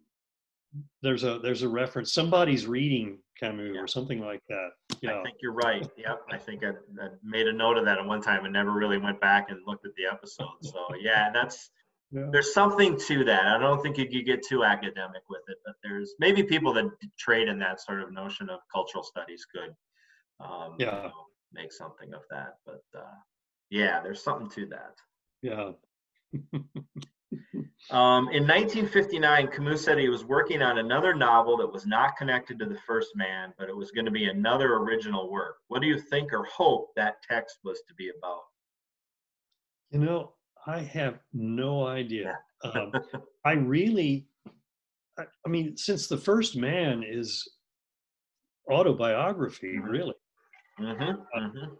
There's 1.02 1.24
a 1.24 1.40
there's 1.40 1.64
a 1.64 1.70
reference. 1.70 2.14
Somebody's 2.14 2.66
reading 2.66 3.20
Camus 3.42 3.72
Yeah. 3.74 3.82
or 3.82 3.88
something 3.88 4.20
like 4.20 4.42
that. 4.50 4.70
Yeah. 5.02 5.20
I 5.20 5.24
think 5.24 5.38
you're 5.42 5.54
right. 5.54 5.88
Yep, 5.98 6.22
I 6.30 6.38
think 6.38 6.64
I, 6.64 6.70
I 6.70 7.08
made 7.24 7.48
a 7.48 7.54
note 7.54 7.78
of 7.78 7.86
that 7.86 7.98
at 7.98 8.06
one 8.06 8.22
time 8.22 8.46
and 8.46 8.54
never 8.54 8.72
really 8.72 8.98
went 8.98 9.20
back 9.20 9.50
and 9.50 9.60
looked 9.66 9.86
at 9.86 9.92
the 9.96 10.06
episode. 10.06 10.48
So 10.62 10.86
yeah, 11.00 11.32
that's 11.34 11.72
Yeah. 12.12 12.28
there's 12.32 12.54
something 12.54 12.98
to 13.08 13.24
that. 13.26 13.46
I 13.48 13.58
don't 13.58 13.82
think 13.82 13.98
you 13.98 14.08
could 14.08 14.26
get 14.26 14.44
too 14.46 14.64
academic 14.64 15.24
with 15.30 15.42
it, 15.48 15.58
but 15.66 15.76
there's 15.84 16.14
maybe 16.20 16.44
people 16.44 16.72
that 16.74 16.86
trade 17.18 17.48
in 17.48 17.58
that 17.60 17.82
sort 17.82 18.02
of 18.02 18.12
notion 18.12 18.50
of 18.50 18.60
cultural 18.74 19.04
studies 19.04 19.46
could 19.46 19.74
um, 20.40 20.76
you 20.80 20.86
Yeah. 20.86 21.04
know, 21.04 21.12
make 21.54 21.72
something 21.72 22.14
of 22.14 22.22
that. 22.30 22.56
But 22.66 22.84
uh, 22.98 23.16
yeah, 23.70 24.02
there's 24.02 24.22
something 24.24 24.50
to 24.52 24.66
that. 24.68 24.96
Yeah. 25.42 25.72
Um, 27.90 28.30
in 28.30 28.44
1959, 28.48 29.48
Camus 29.50 29.84
said 29.84 29.98
he 29.98 30.08
was 30.10 30.24
working 30.24 30.62
on 30.62 30.78
another 30.78 31.14
novel 31.14 31.58
that 31.58 31.72
was 31.72 31.86
not 31.86 32.16
connected 32.16 32.58
to 32.60 32.66
the 32.66 32.78
first 32.88 33.10
man, 33.16 33.54
but 33.58 33.68
it 33.70 33.76
was 33.76 33.92
going 33.92 34.06
to 34.06 34.12
be 34.12 34.26
another 34.26 34.76
original 34.76 35.30
work. 35.32 35.58
What 35.68 35.82
do 35.82 35.88
you 35.88 36.00
think 36.00 36.32
or 36.32 36.44
hope 36.46 36.90
that 36.96 37.16
text 37.30 37.58
was 37.64 37.82
to 37.88 37.94
be 37.96 38.10
about? 38.18 38.42
You 39.90 40.00
know, 40.00 40.34
I 40.68 40.80
have 40.80 41.20
no 41.34 41.86
idea. 41.86 42.38
Um, 42.64 42.92
I 43.46 43.54
really, 43.54 44.28
I, 45.18 45.24
I 45.46 45.50
mean, 45.50 45.76
since 45.76 46.08
the 46.08 46.18
first 46.18 46.56
man 46.56 47.04
is 47.06 47.46
autobiography, 48.70 49.78
Mhm. 49.78 49.90
really, 49.90 50.14
Mm-hmm, 50.80 51.40
mm-hmm. 51.40 51.74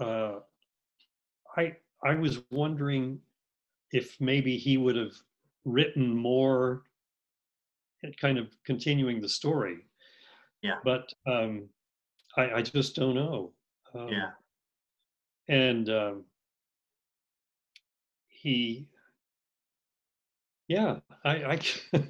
uh, 0.00 0.38
I 1.56 1.76
I 2.04 2.14
was 2.14 2.42
wondering 2.50 3.20
if 3.92 4.20
maybe 4.20 4.56
he 4.56 4.76
would 4.76 4.96
have 4.96 5.12
written 5.64 6.14
more, 6.14 6.82
kind 8.20 8.38
of 8.38 8.48
continuing 8.64 9.20
the 9.20 9.28
story. 9.28 9.78
Yeah. 10.62 10.78
But 10.84 11.08
um, 11.26 11.68
I, 12.36 12.50
I 12.54 12.62
just 12.62 12.94
don't 12.94 13.14
know. 13.14 13.52
Um, 13.94 14.08
Yeah. 14.08 14.30
and 15.48 15.88
um, 15.88 16.24
he, 18.28 18.88
yeah, 20.68 21.00
I, 21.24 21.30
I, 21.44 21.60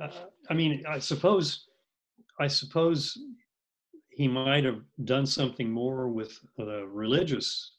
uh, 0.00 0.08
I 0.50 0.54
mean, 0.54 0.84
I 0.86 0.98
suppose, 0.98 1.66
I 2.38 2.46
suppose 2.46 3.18
he 4.10 4.28
might 4.28 4.64
have 4.64 4.82
done 5.04 5.26
something 5.26 5.70
more 5.70 6.08
with 6.08 6.38
the 6.56 6.86
religious 6.86 7.72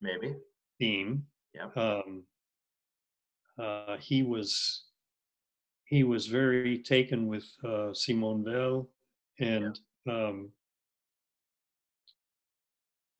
maybe 0.00 0.34
theme. 0.78 1.26
Yeah. 1.54 1.70
Um, 1.76 2.26
uh, 3.58 3.96
he 3.98 4.22
was 4.22 4.88
he 5.84 6.02
was 6.04 6.26
very 6.26 6.82
taken 6.82 7.26
with 7.26 7.46
uh, 7.64 7.92
Simone 7.94 8.44
Weil, 8.44 8.90
and 9.38 9.78
um, 10.08 10.52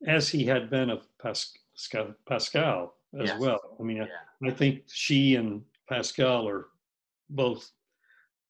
as 0.07 0.29
he 0.29 0.45
had 0.45 0.69
been 0.69 0.89
of 0.89 1.07
Pascal, 1.17 2.15
Pascal 2.25 2.97
as 3.19 3.29
Yes. 3.29 3.39
well. 3.39 3.77
I 3.79 3.83
mean, 3.83 3.97
yeah 3.97 4.07
I 4.43 4.51
think 4.51 4.83
she 4.87 5.35
and 5.35 5.65
Pascal 5.87 6.47
are 6.47 6.67
both 7.29 7.71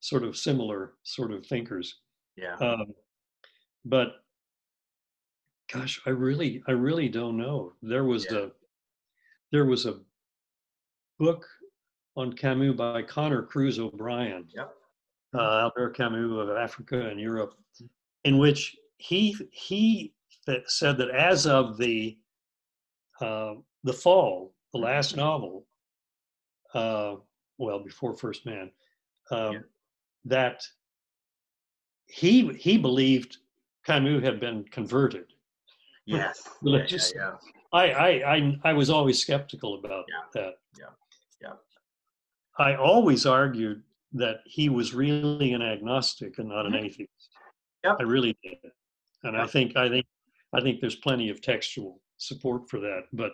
sort 0.02 0.24
of 0.24 0.38
similar 0.38 0.96
sort 1.04 1.32
of 1.34 1.46
thinkers. 1.46 2.02
yeah 2.36 2.58
Um, 2.60 2.96
but 3.86 4.26
gosh, 5.72 6.02
I 6.06 6.10
really, 6.12 6.64
I 6.68 6.72
really 6.72 7.10
don't 7.10 7.38
know. 7.38 7.74
There 7.82 8.04
was 8.04 8.26
Yeah. 8.30 8.48
There 9.52 9.66
was 9.66 9.86
a 9.86 10.00
book 11.20 11.46
on 12.16 12.34
Camus 12.34 12.76
by 12.76 13.02
Conor 13.02 13.44
Cruise 13.44 13.80
O'Brien. 13.80 14.46
Yep. 14.56 14.72
Uh, 15.34 15.60
Albert 15.60 15.98
Camus 15.98 16.32
of 16.32 16.56
Africa 16.56 17.08
and 17.10 17.20
Europe, 17.20 17.56
in 18.24 18.38
which 18.38 18.76
he 18.98 19.36
he 19.52 20.14
that 20.48 20.70
said 20.72 20.98
that 20.98 21.10
as 21.10 21.46
of 21.46 21.78
the 21.78 22.18
uh, 23.20 23.56
the 23.84 23.94
fall, 23.94 24.54
the 24.72 24.80
last 24.80 25.18
novel, 25.18 25.66
uh, 26.74 27.16
well 27.58 27.80
before 27.80 28.16
First 28.16 28.46
Man, 28.46 28.72
um, 29.32 29.54
Yeah. 29.54 29.60
that 30.26 30.64
he 32.08 32.54
he 32.54 32.78
believed 32.78 33.38
Camus 33.86 34.24
had 34.24 34.40
been 34.40 34.64
converted. 34.66 35.34
yes 36.06 36.48
yeah, 36.62 36.86
yeah, 36.88 36.98
yeah. 37.16 37.32
I 37.76 37.92
I 37.92 38.36
I, 38.36 38.60
I 38.64 38.74
was 38.74 38.90
always 38.90 39.20
skeptical 39.22 39.76
about 39.80 40.06
Yeah. 40.08 40.42
that. 40.42 40.54
Yeah. 40.80 40.86
Yeah. 41.42 41.54
I 42.58 42.76
always 42.76 43.26
argued 43.26 43.84
that 44.14 44.38
he 44.46 44.70
was 44.70 44.94
really 44.94 45.52
an 45.54 45.62
agnostic 45.62 46.40
and 46.40 46.48
not 46.50 46.66
an 46.66 46.74
Mhm. 46.74 46.86
atheist. 46.86 47.30
Yep. 47.84 47.98
I 48.00 48.04
really 48.04 48.36
did, 48.42 48.58
and 49.24 49.36
I 49.38 49.46
think 49.46 49.76
I 49.76 49.90
think 49.90 50.06
I 50.54 50.62
think 50.62 50.80
there's 50.80 50.96
plenty 50.96 51.30
of 51.30 51.42
textual 51.42 52.02
support 52.18 52.70
for 52.70 52.80
that. 52.80 53.04
But 53.12 53.34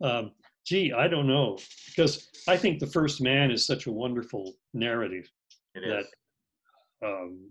um, 0.00 0.32
gee, 0.64 0.92
I 0.92 1.06
don't 1.08 1.26
know 1.26 1.58
because 1.86 2.28
I 2.48 2.56
think 2.56 2.78
the 2.80 2.86
first 2.86 3.20
man 3.20 3.50
is 3.50 3.66
such 3.66 3.86
a 3.86 3.92
wonderful 3.92 4.54
narrative. 4.72 5.30
it 5.76 5.82
that- 5.88 6.06
Um, 7.06 7.50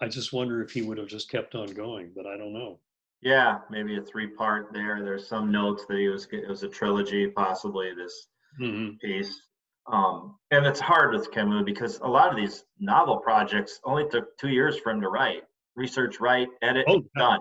I 0.00 0.08
just 0.08 0.32
wonder 0.32 0.62
if 0.62 0.70
he 0.72 0.80
would 0.82 0.96
have 0.98 1.08
just 1.08 1.28
kept 1.28 1.54
on 1.54 1.66
going, 1.74 2.12
but 2.16 2.26
I 2.26 2.36
don't 2.38 2.52
know. 2.54 2.80
Yeah 3.24 3.58
maybe 3.70 3.96
a 3.96 4.02
three 4.02 4.26
part 4.28 4.72
there 4.72 5.02
there's 5.02 5.26
some 5.26 5.50
notes 5.50 5.84
that 5.88 5.96
he 5.98 6.08
was 6.08 6.28
it 6.30 6.48
was 6.48 6.62
a 6.62 6.68
trilogy 6.68 7.26
possibly 7.28 7.92
this 7.94 8.28
Mhm. 8.60 9.00
piece. 9.00 9.42
Um, 9.86 10.38
and 10.52 10.64
it's 10.64 10.78
hard 10.78 11.12
with 11.12 11.30
Camus 11.32 11.64
because 11.64 11.98
a 11.98 12.06
lot 12.06 12.30
of 12.30 12.36
these 12.36 12.64
novel 12.78 13.16
projects 13.18 13.80
only 13.84 14.08
took 14.08 14.38
two 14.38 14.48
years 14.48 14.78
for 14.78 14.90
him 14.92 15.00
to 15.00 15.08
write, 15.08 15.42
research, 15.74 16.20
write, 16.20 16.48
edit, 16.62 16.84
Oh, 16.88 17.02
done. 17.16 17.40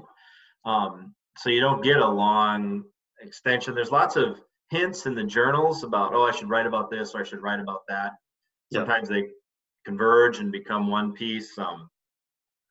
Um, 0.66 1.16
so 1.38 1.50
you 1.52 1.62
don't 1.62 1.84
get 1.84 1.98
a 1.98 2.08
long 2.08 2.84
extension. 3.22 3.76
There's 3.76 3.92
lots 3.92 4.16
of 4.16 4.42
hints 4.72 5.06
in 5.06 5.14
the 5.14 5.24
journals 5.24 5.84
about, 5.84 6.16
oh, 6.16 6.24
I 6.24 6.32
should 6.32 6.50
write 6.50 6.66
about 6.66 6.90
this 6.90 7.14
or 7.14 7.22
I 7.22 7.24
should 7.24 7.44
write 7.44 7.60
about 7.60 7.84
that. 7.90 8.14
Yeah. 8.72 8.80
Sometimes 8.80 9.08
they 9.08 9.30
converge 9.86 10.40
and 10.40 10.52
become 10.52 10.88
one 10.90 11.14
piece. 11.14 11.56
Um, 11.60 11.90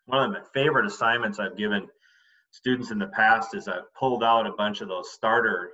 one 0.06 0.24
of 0.24 0.32
my 0.32 0.42
favorite 0.52 0.84
assignments 0.86 1.38
I've 1.38 1.56
given 1.56 1.88
students 2.52 2.90
in 2.90 2.98
the 2.98 3.08
past 3.08 3.54
is 3.54 3.66
I've 3.66 3.92
pulled 3.98 4.22
out 4.22 4.46
a 4.46 4.52
bunch 4.52 4.80
of 4.80 4.88
those 4.88 5.12
starter 5.12 5.72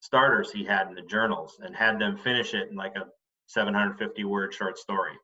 starters 0.00 0.52
he 0.52 0.64
had 0.64 0.86
in 0.86 0.94
the 0.94 1.02
journals 1.02 1.58
and 1.60 1.74
had 1.74 1.98
them 1.98 2.16
finish 2.16 2.54
it 2.54 2.68
in 2.70 2.76
like 2.76 2.94
a 2.94 3.06
750 3.46 4.22
word 4.24 4.54
short 4.54 4.78
story. 4.78 5.18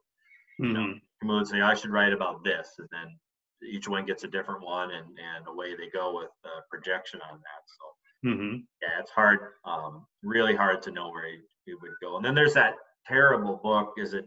Mhm. 0.60 1.00
Camus 1.20 1.34
would 1.40 1.46
say, 1.46 1.60
I 1.60 1.74
should 1.74 1.90
write 1.90 2.12
about 2.12 2.42
this. 2.42 2.74
And 2.78 2.88
then 2.90 3.18
each 3.62 3.86
one 3.88 4.04
gets 4.04 4.24
a 4.24 4.28
different 4.28 4.62
one 4.62 4.90
and, 4.90 5.06
and 5.18 5.46
away 5.46 5.76
they 5.76 5.88
go 5.90 6.16
with 6.16 6.30
uh, 6.44 6.60
projection 6.70 7.20
on 7.30 7.38
that. 7.38 7.62
So 7.66 8.28
Mhm. 8.30 8.66
yeah, 8.82 8.98
it's 8.98 9.10
hard, 9.10 9.54
um, 9.64 10.06
really 10.22 10.56
hard 10.56 10.82
to 10.82 10.90
know 10.90 11.10
where 11.10 11.26
he, 11.28 11.74
would 11.80 11.92
go. 12.02 12.16
And 12.16 12.24
then 12.24 12.34
there's 12.34 12.54
that 12.54 12.74
terrible 13.06 13.56
book. 13.56 13.94
Is 13.96 14.12
it, 14.12 14.26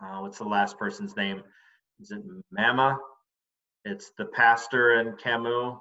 uh, 0.00 0.20
what's 0.20 0.38
the 0.38 0.44
last 0.44 0.78
person's 0.78 1.16
name? 1.16 1.42
Is 2.00 2.10
it 2.12 2.22
Mumma? 2.50 2.98
It's 3.84 4.10
the 4.16 4.26
pastor 4.26 5.00
in 5.00 5.16
Camus 5.16 5.78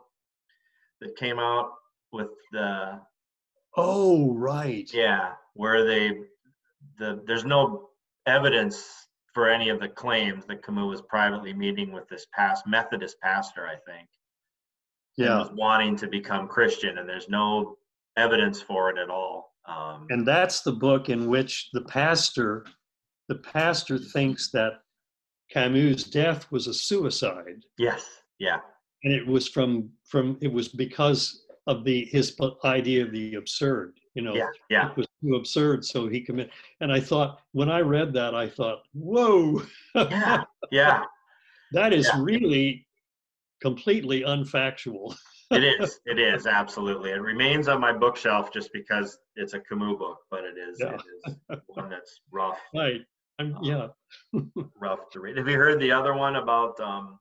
that 1.02 1.16
came 1.18 1.40
out 1.40 1.72
with 2.14 2.30
the, 2.52 3.00
Oh, 3.78 4.34
right. 4.36 4.90
yeah, 4.94 5.32
where 5.54 5.86
they, 5.86 6.12
the, 6.98 7.22
there's 7.26 7.46
no 7.46 7.90
evidence 8.26 9.08
for 9.34 9.50
any 9.50 9.70
of 9.70 9.80
the 9.80 9.88
claims 9.88 10.46
that 10.46 10.64
Camus 10.64 10.86
was 10.90 11.02
privately 11.04 11.54
meeting 11.54 11.92
with 11.94 12.08
this 12.10 12.28
past 12.34 12.68
Methodist 12.68 13.18
pastor, 13.22 13.66
I 13.68 13.76
think. 13.90 14.08
Yeah. 15.18 15.40
was 15.40 15.52
wanting 15.54 15.96
to 15.98 16.08
become 16.08 16.48
Christian, 16.48 16.98
and 16.98 17.08
there's 17.08 17.30
no 17.30 17.78
evidence 18.18 18.62
for 18.62 18.90
it 18.90 18.98
at 18.98 19.10
all. 19.10 19.54
Um, 19.66 20.08
And 20.10 20.28
that's 20.28 20.62
the 20.62 20.72
book 20.72 21.10
in 21.10 21.28
which 21.30 21.70
the 21.74 21.82
pastor, 21.82 22.66
the 23.30 23.36
pastor 23.36 23.98
thinks 23.98 24.52
that 24.52 24.74
Camus' 25.50 26.04
death 26.06 26.50
was 26.52 26.68
a 26.68 26.74
suicide, 26.74 27.64
yes, 27.78 28.06
yeah, 28.40 28.60
and 29.04 29.14
it 29.14 29.26
was 29.26 29.48
from 29.48 29.90
from 30.06 30.38
it 30.42 30.52
was 30.52 30.68
because 30.68 31.46
of 31.68 31.84
the 31.84 32.06
his 32.06 32.36
idea 32.66 33.04
of 33.06 33.12
the 33.12 33.36
absurd. 33.36 33.98
You 34.14 34.24
know, 34.24 34.36
yeah, 34.36 34.48
yeah, 34.70 34.90
it 34.92 34.98
was 34.98 35.08
too 35.24 35.36
absurd, 35.36 35.86
so 35.86 36.08
he 36.08 36.20
committed. 36.22 36.52
And 36.82 36.92
I 36.92 37.00
thought 37.00 37.40
when 37.54 37.70
I 37.70 37.80
read 37.80 38.12
that, 38.14 38.36
I 38.36 38.50
thought, 38.50 38.80
whoa, 38.94 39.62
yeah, 39.96 40.44
yeah. 40.72 41.04
that 41.72 41.94
is 41.94 42.08
Yeah. 42.08 42.20
really 42.22 42.88
completely 43.62 44.22
unfactual. 44.22 45.16
It 45.54 45.66
is, 45.82 46.00
it 46.06 46.18
is 46.18 46.48
absolutely. 46.48 47.10
It 47.12 47.22
remains 47.22 47.68
on 47.68 47.82
my 47.82 47.92
bookshelf 47.92 48.54
just 48.54 48.72
because 48.72 49.18
it's 49.36 49.54
a 49.54 49.60
Camus 49.60 49.98
book, 50.00 50.20
but 50.30 50.46
it 50.46 50.56
is, 50.58 50.78
Yeah. 50.80 50.94
it 50.94 51.02
is 51.50 51.60
one 51.68 51.90
that's 51.90 52.22
rough, 52.32 52.58
Right. 52.74 53.02
I'm, 53.38 53.58
Um, 53.58 53.62
yeah. 53.62 53.88
rough 54.80 55.10
to 55.12 55.20
read. 55.20 55.36
Have 55.36 55.50
you 55.50 55.58
heard 55.58 55.82
the 55.82 55.92
other 55.92 56.14
one 56.14 56.38
about 56.38 56.80
um, 56.80 57.20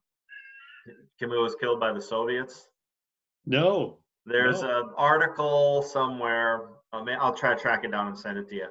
Camus 1.19 1.37
was 1.37 1.55
killed 1.55 1.79
by 1.79 1.91
the 1.93 2.01
Soviets? 2.01 2.67
No. 3.45 3.99
There's 4.25 4.61
No. 4.61 4.83
an 4.83 4.93
article 4.97 5.81
somewhere. 5.81 6.69
I 6.93 7.03
mean, 7.03 7.17
I'll 7.19 7.33
try 7.33 7.53
to 7.53 7.59
track 7.59 7.83
it 7.83 7.91
down 7.91 8.07
and 8.07 8.17
send 8.17 8.37
it 8.37 8.47
to 8.49 8.55
you. 8.55 8.67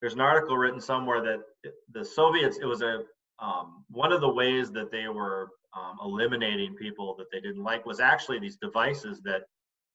There's 0.00 0.14
an 0.14 0.20
article 0.20 0.56
written 0.56 0.80
somewhere 0.80 1.20
that 1.22 1.72
the 1.92 2.04
Soviets. 2.04 2.58
It 2.58 2.66
was 2.66 2.82
a 2.82 3.04
um, 3.38 3.84
one 3.90 4.12
of 4.12 4.20
the 4.22 4.28
ways 4.28 4.70
that 4.72 4.90
they 4.90 5.08
were 5.08 5.50
um, 5.76 5.98
eliminating 6.02 6.74
people 6.74 7.14
that 7.16 7.26
they 7.30 7.40
didn't 7.40 7.62
like 7.62 7.84
was 7.84 8.00
actually 8.00 8.38
these 8.38 8.56
devices 8.56 9.20
that 9.22 9.42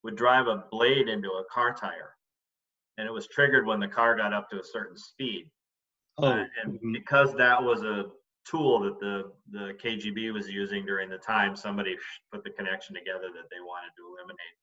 would 0.04 0.14
drive 0.16 0.46
a 0.46 0.64
blade 0.70 1.08
into 1.08 1.28
a 1.30 1.44
car 1.50 1.74
tire, 1.74 2.14
and 2.98 3.06
it 3.06 3.10
was 3.10 3.26
triggered 3.28 3.66
when 3.66 3.80
the 3.80 3.88
car 3.88 4.16
got 4.16 4.32
up 4.32 4.48
to 4.50 4.60
a 4.60 4.64
certain 4.64 4.96
speed. 4.96 5.50
Oh. 6.18 6.26
Uh, 6.26 6.44
and 6.62 6.78
mhm. 6.80 6.92
because 6.92 7.34
that 7.34 7.60
was 7.62 7.82
a 7.82 8.10
tool 8.48 8.80
that 8.80 8.98
the 9.00 9.32
the 9.50 9.74
KGB 9.82 10.32
was 10.32 10.48
using 10.48 10.84
during 10.84 11.08
the 11.08 11.18
time, 11.18 11.54
somebody 11.56 11.96
put 12.32 12.42
the 12.44 12.50
connection 12.50 12.94
together 12.94 13.28
that 13.34 13.48
they 13.50 13.60
wanted 13.60 13.90
to 13.96 14.02
eliminate 14.16 14.56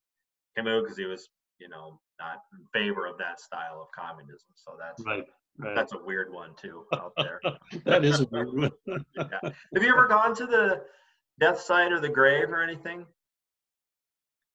Camus 0.55 0.83
because 0.83 0.97
he 0.97 1.05
was, 1.05 1.29
you 1.59 1.69
know, 1.69 1.99
not 2.19 2.41
in 2.57 2.65
favor 2.73 3.05
of 3.05 3.17
that 3.17 3.39
style 3.39 3.81
of 3.81 3.87
communism. 3.97 4.49
So 4.55 4.71
that's 4.79 5.03
Right. 5.05 5.23
Right. 5.57 5.75
that's 5.75 5.93
a 5.93 5.97
weird 6.03 6.31
one 6.31 6.51
too 6.61 6.85
out 6.93 7.11
there. 7.17 7.41
that 7.85 8.05
is 8.05 8.21
a 8.21 8.25
weird 8.31 8.53
one. 8.53 8.71
Have 9.17 9.83
you 9.83 9.89
ever 9.89 10.07
gone 10.07 10.33
to 10.35 10.45
the 10.45 10.83
death 11.39 11.59
site 11.59 11.91
or 11.91 11.99
the 11.99 12.07
grave 12.09 12.49
or 12.49 12.61
anything? 12.63 13.05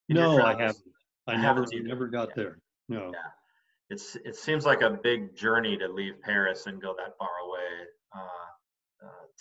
in 0.09 0.17
no, 0.17 0.43
I 0.43 0.51
haven't. 0.53 0.79
I, 1.27 1.33
I 1.33 1.37
never, 1.37 1.47
haven't 1.47 1.75
either. 1.75 1.89
never 1.89 2.09
got 2.09 2.29
Yeah. 2.29 2.35
there. 2.37 2.59
No. 2.89 3.11
Yeah. 3.13 3.19
It's 3.91 4.17
it 4.17 4.37
seems 4.37 4.65
like 4.67 4.81
a 4.83 4.91
big 4.91 5.37
journey 5.37 5.77
to 5.79 5.89
leave 5.89 6.21
Paris 6.23 6.67
and 6.67 6.81
go 6.81 6.95
that 6.97 7.17
far 7.19 7.29
away 7.47 7.87
uh, 8.15 8.44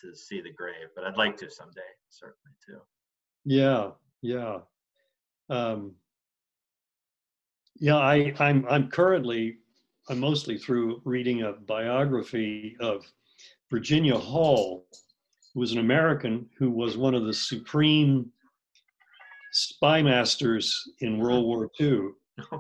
to 0.04 0.16
see 0.16 0.42
the 0.42 0.52
grave, 0.52 0.88
but 0.96 1.06
I'd 1.06 1.18
like 1.18 1.38
to 1.38 1.50
someday, 1.50 1.82
certainly 2.10 2.56
too. 2.66 2.80
Yeah. 3.46 3.92
Yeah. 4.22 4.60
Um, 5.50 5.94
yeah. 7.76 7.98
I, 7.98 8.34
I'm. 8.40 8.66
I'm 8.70 8.90
currently. 8.90 9.58
I'm 10.10 10.20
mostly 10.20 10.58
through 10.58 11.02
reading 11.06 11.44
a 11.44 11.54
biography 11.54 12.76
of 12.80 13.06
Virginia 13.72 14.18
Hall, 14.18 14.86
who 15.54 15.60
was 15.60 15.72
an 15.72 15.80
American 15.80 16.50
who 16.58 16.70
was 16.72 16.98
one 16.98 17.16
of 17.16 17.26
the 17.26 17.34
supreme 17.34 18.30
spy 19.52 20.02
masters 20.02 20.90
in 21.00 21.18
World 21.20 21.46
War 21.46 21.70
II. 21.80 22.10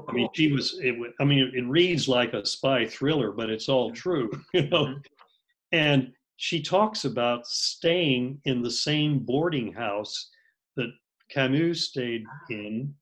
I 0.07 0.11
mean, 0.11 0.29
she 0.33 0.51
was. 0.51 0.79
It, 0.83 0.95
I 1.19 1.23
mean, 1.23 1.51
it 1.53 1.67
reads 1.67 2.07
like 2.07 2.33
a 2.33 2.45
spy 2.45 2.85
thriller, 2.85 3.31
but 3.31 3.49
it's 3.49 3.69
all 3.69 3.91
true, 3.91 4.29
you 4.53 4.67
know. 4.69 4.85
Mhm. 4.85 5.01
And 5.71 6.13
she 6.37 6.61
talks 6.61 7.05
about 7.05 7.45
staying 7.47 8.39
in 8.45 8.61
the 8.61 8.69
same 8.71 9.19
boarding 9.19 9.71
house 9.73 10.29
that 10.75 10.91
Camus 11.29 11.85
stayed 11.89 12.23
in. 12.49 12.93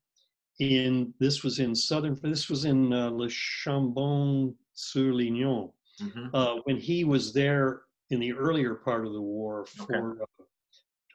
In 0.60 1.12
this 1.18 1.42
was 1.42 1.58
in 1.58 1.74
southern. 1.74 2.16
This 2.22 2.48
was 2.48 2.64
in 2.66 2.92
uh, 2.92 3.10
Le 3.10 3.26
Chambon-sur-Lignon 3.28 5.72
Mhm. 6.00 6.30
uh, 6.34 6.56
when 6.64 6.76
he 6.78 7.04
was 7.04 7.32
there 7.32 7.82
in 8.10 8.18
the 8.20 8.32
earlier 8.32 8.74
part 8.74 9.06
of 9.06 9.12
the 9.12 9.20
war 9.20 9.64
for 9.66 10.22
uh, 10.22 10.26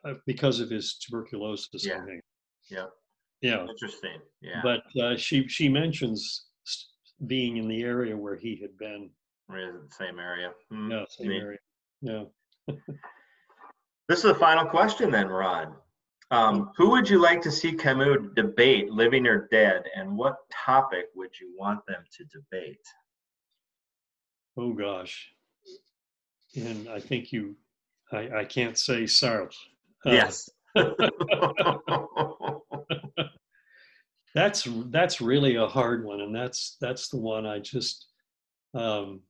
uh, 0.10 0.14
because 0.26 0.60
of 0.60 0.70
his 0.70 0.96
tuberculosis. 0.98 1.86
I 1.86 1.90
Yeah. 1.90 2.06
think. 2.06 2.24
Yeah. 2.70 2.88
Yeah. 3.42 3.66
Interesting. 3.68 4.22
Yeah. 4.42 4.62
But 4.64 4.84
uh, 5.02 5.16
she 5.18 5.48
she 5.48 5.70
mentions 5.70 6.48
being 7.26 7.58
in 7.58 7.68
the 7.68 7.82
area 7.84 8.16
where 8.18 8.36
he 8.36 8.56
had 8.58 8.78
been. 8.78 9.10
The 9.50 9.88
same 9.92 10.20
area. 10.20 10.54
Hmm. 10.70 10.92
Yeah, 10.92 11.06
same 11.10 11.30
neat. 11.30 11.42
area. 11.42 11.60
Yeah. 12.02 12.24
This 14.08 14.20
is 14.20 14.24
the 14.24 14.36
final 14.36 14.66
question 14.66 15.12
then, 15.12 15.28
Rod. 15.28 15.74
Um, 16.30 16.72
who 16.76 16.90
would 16.92 17.10
you 17.10 17.22
like 17.22 17.42
to 17.42 17.52
see 17.52 17.74
Camus 17.74 18.18
debate, 18.36 18.92
living 18.92 19.28
or 19.28 19.48
dead, 19.50 19.84
and 19.96 20.18
what 20.18 20.36
topic 20.52 21.06
would 21.16 21.32
you 21.40 21.54
want 21.58 21.80
them 21.88 22.04
to 22.18 22.26
debate? 22.26 22.86
Oh 24.58 24.74
gosh. 24.74 25.30
And 26.56 26.90
I 26.90 27.00
think 27.00 27.32
you, 27.32 27.56
I, 28.12 28.30
I 28.40 28.46
can't 28.46 28.78
say 28.78 29.04
Sartre. 29.04 29.56
Uh, 30.06 30.12
yes. 30.12 30.50
That's 34.38 34.68
that's 34.92 35.20
really 35.20 35.56
a 35.56 35.66
hard 35.66 36.06
one, 36.06 36.22
and 36.22 36.36
that's 36.36 36.78
that's 36.80 37.10
the 37.10 37.18
one 37.18 37.48
I 37.48 37.58
just 37.58 38.06
um, 38.76 39.22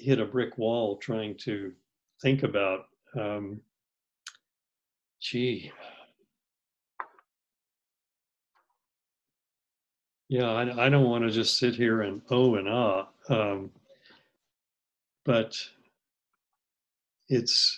hit 0.00 0.20
a 0.20 0.24
brick 0.24 0.58
wall 0.58 0.96
trying 0.96 1.36
to 1.38 1.72
think 2.22 2.42
about. 2.42 2.86
Um, 3.18 3.60
gee. 5.20 5.72
Yeah, 10.28 10.50
I, 10.50 10.86
I 10.86 10.88
don't 10.88 11.10
want 11.10 11.24
to 11.24 11.30
just 11.30 11.58
sit 11.58 11.74
here 11.74 12.02
and 12.02 12.22
oh 12.30 12.54
and 12.54 12.68
ah, 12.68 13.08
um, 13.28 13.70
but 15.24 15.56
it's 17.28 17.76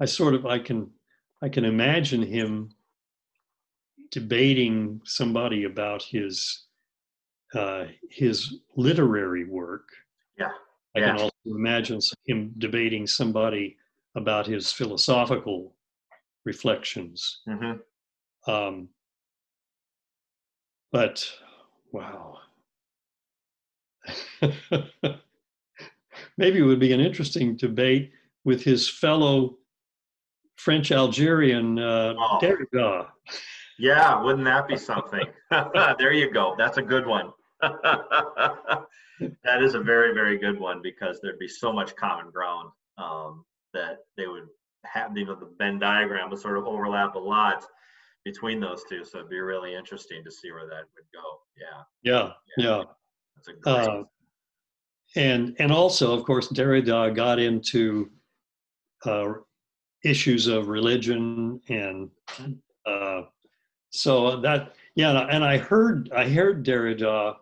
I 0.00 0.04
sort 0.04 0.34
of 0.34 0.46
I 0.46 0.58
can 0.58 0.90
I 1.42 1.48
can 1.48 1.64
imagine 1.64 2.22
him 2.22 2.70
debating 4.10 5.00
somebody 5.04 5.64
about 5.64 6.02
his 6.02 6.66
uh, 7.54 7.86
his 8.10 8.58
literary 8.76 9.44
work. 9.44 9.88
Yeah, 10.38 10.52
I 10.96 11.00
can 11.00 11.18
also 11.18 11.30
imagine 11.46 12.00
him 12.26 12.52
debating 12.58 13.06
somebody 13.06 13.76
about 14.16 14.46
his 14.46 14.72
philosophical 14.72 15.74
reflections. 16.44 17.40
hmm 17.46 17.72
Um, 18.46 18.88
but 20.92 21.26
wow. 21.92 22.38
Maybe 26.36 26.58
it 26.58 26.62
would 26.62 26.78
be 26.80 26.92
an 26.92 27.00
interesting 27.00 27.56
debate 27.56 28.12
with 28.44 28.62
his 28.62 28.88
fellow 28.88 29.56
French 30.56 30.92
Algerian 30.92 31.78
uh, 31.78 32.14
Oh. 32.18 32.38
Derrida. 32.40 33.08
Yeah, 33.78 34.22
wouldn't 34.22 34.44
that 34.44 34.68
be 34.68 34.76
something? 34.90 35.26
there 35.98 36.12
you 36.12 36.30
go. 36.32 36.54
That's 36.58 36.78
a 36.78 36.82
good 36.82 37.06
one. 37.06 37.32
that 39.44 39.62
is 39.62 39.74
a 39.74 39.80
very, 39.80 40.12
very 40.14 40.38
good 40.38 40.58
one 40.58 40.80
because 40.82 41.20
there'd 41.20 41.38
be 41.38 41.48
so 41.48 41.72
much 41.72 41.94
common 41.96 42.30
ground 42.30 42.70
um, 42.98 43.44
that 43.72 43.98
they 44.16 44.26
would 44.26 44.48
have, 44.84 45.16
you 45.16 45.24
know, 45.24 45.34
the 45.34 45.50
Venn 45.58 45.78
diagram 45.78 46.30
would 46.30 46.38
sort 46.38 46.58
of 46.58 46.66
overlap 46.66 47.14
a 47.14 47.18
lot 47.18 47.64
between 48.24 48.60
those 48.60 48.84
two. 48.88 49.04
So 49.04 49.18
it'd 49.18 49.30
be 49.30 49.40
really 49.40 49.74
interesting 49.74 50.24
to 50.24 50.30
see 50.30 50.50
where 50.50 50.66
that 50.66 50.84
would 50.94 51.06
go. 51.12 51.40
Yeah, 51.56 51.82
Yeah, 52.02 52.32
yeah. 52.56 52.82
that's 53.36 53.48
a 53.48 53.52
great. 53.52 53.88
Uh, 53.88 54.04
and 55.16 55.54
and 55.58 55.70
also, 55.70 56.12
of 56.12 56.24
course, 56.24 56.48
Derrida 56.48 57.14
got 57.14 57.38
into 57.38 58.10
uh, 59.04 59.34
issues 60.04 60.46
of 60.46 60.68
religion, 60.68 61.60
and 61.68 62.10
uh, 62.86 63.22
so 63.90 64.40
that 64.40 64.74
yeah. 64.94 65.26
And 65.30 65.44
I 65.44 65.58
heard 65.58 66.10
I 66.12 66.28
heard 66.28 66.64
Derrida. 66.64 67.36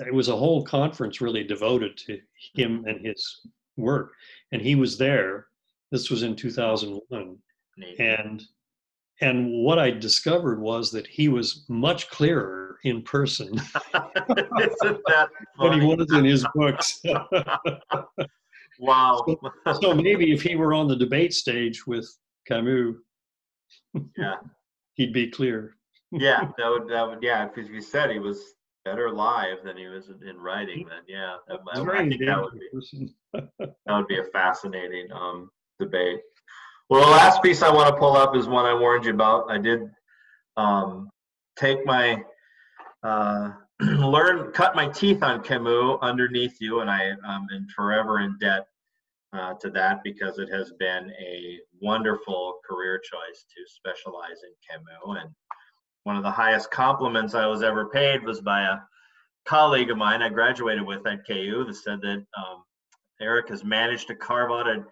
It 0.00 0.12
was 0.12 0.28
a 0.28 0.36
whole 0.36 0.64
conference 0.64 1.20
really 1.20 1.44
devoted 1.44 1.96
to 1.98 2.18
him 2.54 2.78
mm-hmm. 2.78 2.88
and 2.88 3.06
his 3.06 3.40
work, 3.76 4.12
and 4.52 4.60
he 4.60 4.74
was 4.74 4.98
there. 4.98 5.46
This 5.90 6.10
was 6.10 6.22
in 6.22 6.34
2001, 6.34 7.38
and 7.98 8.42
and 9.20 9.52
what 9.52 9.78
I 9.78 9.90
discovered 9.90 10.60
was 10.60 10.90
that 10.90 11.06
he 11.06 11.28
was 11.28 11.64
much 11.68 12.10
clearer 12.10 12.78
in 12.84 13.02
person 13.02 13.48
Isn't 13.54 15.00
that 15.06 15.28
than 15.58 15.80
he 15.80 15.86
was 15.86 16.12
in 16.12 16.24
his 16.24 16.46
books. 16.54 17.00
Wow. 18.80 19.24
so 19.80 19.94
maybe 19.94 20.32
if 20.32 20.42
he 20.42 20.56
were 20.56 20.74
on 20.74 20.88
the 20.88 20.96
debate 20.96 21.32
stage 21.32 21.86
with 21.86 22.12
Camus, 22.46 22.96
yeah. 24.18 24.34
he'd 24.94 25.12
be 25.12 25.30
clear. 25.30 25.76
yeah, 26.10 26.48
that 26.58 26.68
would 26.68 26.88
that 26.88 27.06
would 27.08 27.22
yeah. 27.22 27.46
Because 27.46 27.70
you 27.70 27.80
said 27.80 28.10
he 28.10 28.18
was 28.18 28.53
better 28.84 29.10
live 29.10 29.58
than 29.64 29.76
he 29.76 29.86
was 29.86 30.10
in 30.28 30.38
writing, 30.38 30.86
then 30.88 31.02
yeah, 31.08 31.36
that, 31.48 31.60
I, 31.74 31.80
I 31.80 32.08
think 32.08 32.24
that 32.24 32.42
would 32.42 32.58
be 32.58 33.14
that 33.58 33.96
would 33.96 34.06
be 34.06 34.18
a 34.18 34.24
fascinating 34.24 35.08
um, 35.12 35.50
debate. 35.78 36.20
Well, 36.90 37.04
the 37.04 37.10
last 37.10 37.42
piece 37.42 37.62
I 37.62 37.72
want 37.72 37.88
to 37.88 37.98
pull 37.98 38.16
up 38.16 38.36
is 38.36 38.46
one 38.46 38.66
I 38.66 38.74
warned 38.74 39.06
you 39.06 39.12
about. 39.12 39.50
I 39.50 39.58
did 39.58 39.90
um, 40.56 41.10
take 41.56 41.84
my 41.86 42.22
uh, 43.02 43.52
learn 43.80 44.52
cut 44.52 44.76
my 44.76 44.88
teeth 44.88 45.22
on 45.22 45.42
Camus 45.42 45.98
underneath 46.02 46.56
you, 46.60 46.80
and 46.80 46.90
I 46.90 47.10
um, 47.26 47.46
am 47.54 47.66
forever 47.74 48.20
in 48.20 48.36
debt 48.38 48.66
uh, 49.32 49.54
to 49.54 49.70
that 49.70 50.02
because 50.04 50.38
it 50.38 50.48
has 50.50 50.72
been 50.78 51.10
a 51.20 51.58
wonderful 51.80 52.58
career 52.68 52.98
choice 52.98 53.44
to 53.56 53.62
specialize 53.66 54.42
in 54.44 54.52
Camus. 54.68 55.22
And 55.22 55.30
one 56.04 56.16
of 56.16 56.22
the 56.22 56.30
highest 56.30 56.70
compliments 56.70 57.34
I 57.34 57.46
was 57.46 57.62
ever 57.62 57.86
paid 57.86 58.22
was 58.22 58.40
by 58.40 58.62
a 58.62 58.76
colleague 59.46 59.90
of 59.90 59.96
mine 59.98 60.22
I 60.22 60.28
graduated 60.28 60.86
with 60.86 61.06
at 61.06 61.26
KU 61.26 61.64
that 61.66 61.74
said 61.74 62.00
that 62.02 62.24
um, 62.36 62.62
Eric 63.20 63.48
has 63.48 63.64
managed 63.64 64.06
to 64.08 64.14
carve 64.14 64.50
out 64.50 64.68
a 64.68 64.84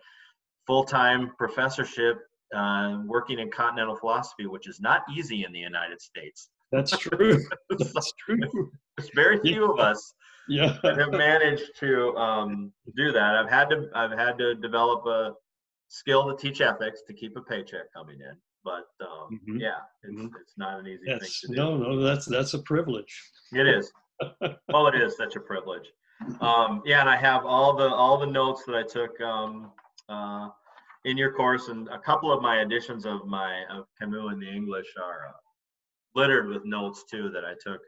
full-time 0.66 1.32
professorship 1.38 2.18
uh, 2.54 2.98
working 3.06 3.38
in 3.38 3.50
continental 3.50 3.96
philosophy, 3.96 4.46
which 4.46 4.68
is 4.68 4.80
not 4.80 5.02
easy 5.14 5.44
in 5.44 5.52
the 5.52 5.58
United 5.58 6.00
States. 6.00 6.48
That's 6.70 6.96
true. 6.98 7.38
That's 7.70 8.12
true. 8.18 8.70
There's 8.96 9.10
very 9.14 9.38
few 9.40 9.70
of 9.70 9.78
us 9.80 10.14
Yeah. 10.48 10.76
that 10.82 10.98
have 10.98 11.10
managed 11.12 11.70
to 11.80 12.14
um, 12.16 12.72
do 12.96 13.12
that. 13.12 13.34
I've 13.36 13.50
had 13.50 13.68
to 13.70 13.88
I've 13.94 14.12
had 14.18 14.38
to 14.38 14.54
develop 14.54 15.04
a 15.06 15.32
skill 15.88 16.34
to 16.34 16.36
teach 16.42 16.60
ethics 16.62 17.02
to 17.06 17.12
keep 17.14 17.36
a 17.36 17.42
paycheck 17.42 17.92
coming 17.94 18.18
in, 18.20 18.36
but 18.64 18.86
um, 19.00 19.40
Mhm. 19.48 19.60
yeah, 19.60 19.80
it's 20.02 20.14
Mhm. 20.20 20.30
it's 20.40 20.56
not 20.56 20.80
an 20.80 20.86
easy 20.86 21.04
thing 21.04 21.18
to 21.20 21.46
do. 21.48 21.54
no, 21.54 21.76
no. 21.76 22.00
That's 22.00 22.26
that's 22.26 22.54
a 22.54 22.62
privilege. 22.62 23.12
It 23.52 23.66
is. 23.66 23.92
oh, 24.72 24.86
it 24.86 24.94
is 24.94 25.16
such 25.16 25.36
a 25.36 25.40
privilege. 25.40 25.90
Um, 26.40 26.82
yeah, 26.84 27.00
and 27.00 27.10
I 27.10 27.16
have 27.16 27.44
all 27.44 27.74
the 27.76 27.88
all 27.88 28.18
the 28.18 28.26
notes 28.26 28.64
that 28.66 28.76
I 28.76 28.82
took 28.84 29.20
um, 29.20 29.72
uh, 30.08 30.48
in 31.04 31.16
your 31.16 31.32
course, 31.32 31.68
and 31.68 31.88
a 31.88 31.98
couple 31.98 32.30
of 32.32 32.40
my 32.42 32.60
editions 32.60 33.04
of 33.06 33.26
my 33.26 33.64
of 33.70 33.86
Camus 33.98 34.32
in 34.32 34.38
the 34.40 34.48
English 34.48 34.86
are 35.02 35.28
uh, 35.28 35.32
littered 36.14 36.48
with 36.48 36.64
notes 36.64 37.04
too 37.10 37.30
that 37.30 37.44
I 37.44 37.54
took 37.60 37.80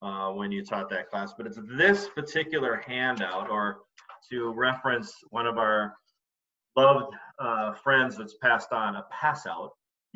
uh, 0.00 0.32
when 0.32 0.50
you 0.50 0.64
taught 0.64 0.88
that 0.90 1.10
class. 1.10 1.34
But 1.36 1.46
it's 1.46 1.58
this 1.76 2.08
particular 2.08 2.76
handout, 2.86 3.50
or 3.50 3.82
to 4.30 4.52
reference 4.54 5.12
one 5.28 5.46
of 5.46 5.58
our 5.58 5.94
loved 6.76 7.14
uh, 7.38 7.74
friends 7.74 8.16
that's 8.16 8.36
passed 8.38 8.72
on, 8.72 8.96
a 8.96 9.02
pass 9.10 9.46
out. 9.46 9.72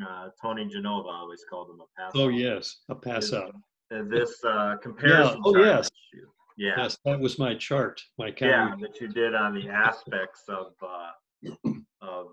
Uh, 0.07 0.29
Tony 0.41 0.65
Genova 0.67 1.09
always 1.09 1.43
called 1.49 1.69
him 1.69 1.81
a 1.81 2.01
pass 2.01 2.11
Oh 2.15 2.25
out. 2.27 2.33
yes, 2.33 2.77
a 2.89 2.95
pass 2.95 3.33
out. 3.33 3.53
This 3.89 4.43
uh, 4.45 4.75
comparison 4.81 5.41
oh, 5.45 5.53
chart 5.53 5.65
yes. 5.65 5.89
you- 6.13 6.29
yeah, 6.57 6.73
Yes, 6.77 6.97
that 7.05 7.17
was 7.19 7.39
my 7.39 7.55
chart. 7.55 8.01
My 8.17 8.33
yeah, 8.41 8.73
that 8.81 8.99
you 8.99 9.07
did 9.07 9.33
on 9.33 9.53
the 9.53 9.69
aspects 9.69 10.43
of 10.49 10.73
uh, 10.83 11.71
of 12.01 12.27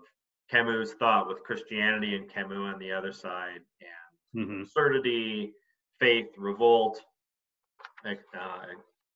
Camus' 0.51 0.93
thought 0.95 1.29
with 1.29 1.41
Christianity 1.43 2.15
and 2.15 2.29
Camus 2.29 2.57
on 2.57 2.77
the 2.77 2.91
other 2.91 3.13
side, 3.13 3.61
and 4.35 4.47
hmm 4.47 4.61
absurdity, 4.63 5.53
faith, 6.01 6.27
revolt, 6.37 7.01
uh, 8.05 8.15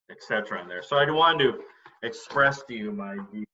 etc. 0.09 0.61
in 0.61 0.69
there. 0.69 0.81
So 0.81 0.95
I 0.95 1.09
wanted 1.11 1.51
to 1.51 1.59
express 2.03 2.63
to 2.63 2.73
you 2.73 2.93
my 2.93 3.17
deep 3.33 3.49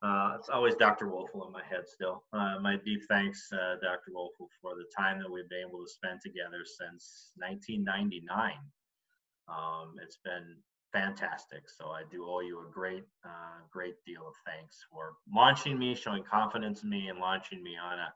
Uh, 0.00 0.34
it's 0.38 0.48
always 0.48 0.76
Dr. 0.76 1.06
Wolfel 1.06 1.46
in 1.46 1.52
my 1.52 1.62
head 1.68 1.88
still. 1.88 2.22
Uh, 2.32 2.58
my 2.60 2.76
deep 2.84 3.02
thanks, 3.08 3.48
uh, 3.52 3.76
Dr. 3.82 4.12
Wolfel, 4.14 4.46
for 4.62 4.76
the 4.76 4.84
time 4.96 5.18
that 5.18 5.30
we've 5.30 5.48
been 5.48 5.66
able 5.68 5.82
to 5.82 5.90
spend 5.90 6.20
together 6.22 6.64
since 6.64 7.32
1999. 7.36 8.52
Um, 9.48 9.96
it's 10.00 10.18
been 10.24 10.56
fantastic. 10.92 11.68
So 11.68 11.88
I 11.88 12.02
do 12.10 12.26
owe 12.28 12.40
you 12.40 12.60
a 12.60 12.72
great, 12.72 13.04
uh, 13.24 13.58
great 13.72 13.94
deal 14.06 14.28
of 14.28 14.34
thanks 14.46 14.78
for 14.90 15.14
launching 15.34 15.78
me, 15.78 15.96
showing 15.96 16.22
confidence 16.22 16.84
in 16.84 16.90
me, 16.90 17.08
and 17.08 17.18
launching 17.18 17.62
me 17.62 17.76
on 17.76 17.98
a 17.98 18.12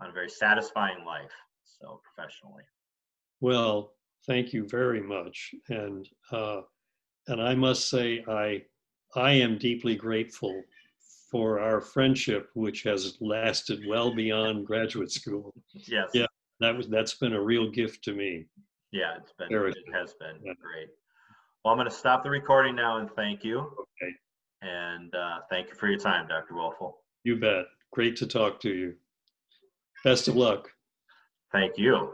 on 0.00 0.10
a 0.10 0.12
very 0.12 0.28
satisfying 0.28 1.04
life. 1.04 1.30
So 1.62 2.00
professionally. 2.02 2.64
Well, 3.40 3.92
thank 4.26 4.52
you 4.52 4.66
very 4.68 5.00
much, 5.00 5.54
and 5.68 6.08
uh, 6.32 6.62
and 7.28 7.40
I 7.40 7.54
must 7.54 7.88
say 7.88 8.24
I 8.26 8.62
I 9.14 9.32
am 9.32 9.58
deeply 9.58 9.94
grateful 9.94 10.62
for 11.34 11.58
our 11.58 11.80
friendship, 11.80 12.48
which 12.54 12.84
has 12.84 13.16
lasted 13.20 13.80
well 13.88 14.14
beyond 14.14 14.64
graduate 14.64 15.10
school. 15.10 15.52
Yes. 15.72 16.10
Yeah. 16.14 16.26
That 16.60 16.76
was 16.76 16.86
that's 16.86 17.14
been 17.14 17.32
a 17.32 17.42
real 17.42 17.72
gift 17.72 18.04
to 18.04 18.12
me. 18.14 18.46
Yeah, 18.92 19.16
it's 19.18 19.32
been 19.32 19.48
Very 19.48 19.72
it 19.72 19.78
has 19.92 20.14
been 20.14 20.36
Yeah. 20.44 20.52
great. 20.62 20.90
Well, 21.64 21.72
I'm 21.72 21.76
going 21.78 21.90
to 21.90 21.96
stop 21.96 22.22
the 22.22 22.30
recording 22.30 22.76
now 22.76 22.98
and 22.98 23.10
thank 23.16 23.42
you. 23.42 23.58
Okay. 23.58 24.12
And 24.62 25.12
uh, 25.12 25.38
thank 25.50 25.70
you 25.70 25.74
for 25.74 25.88
your 25.88 25.98
time, 25.98 26.28
Dr. 26.28 26.54
Wolfel. 26.54 26.92
You 27.24 27.34
bet. 27.34 27.64
Great 27.92 28.14
to 28.18 28.28
talk 28.28 28.60
to 28.60 28.70
you. 28.70 28.94
Best 30.04 30.28
of 30.28 30.36
luck. 30.36 30.70
Thank 31.50 31.76
you. 31.76 32.12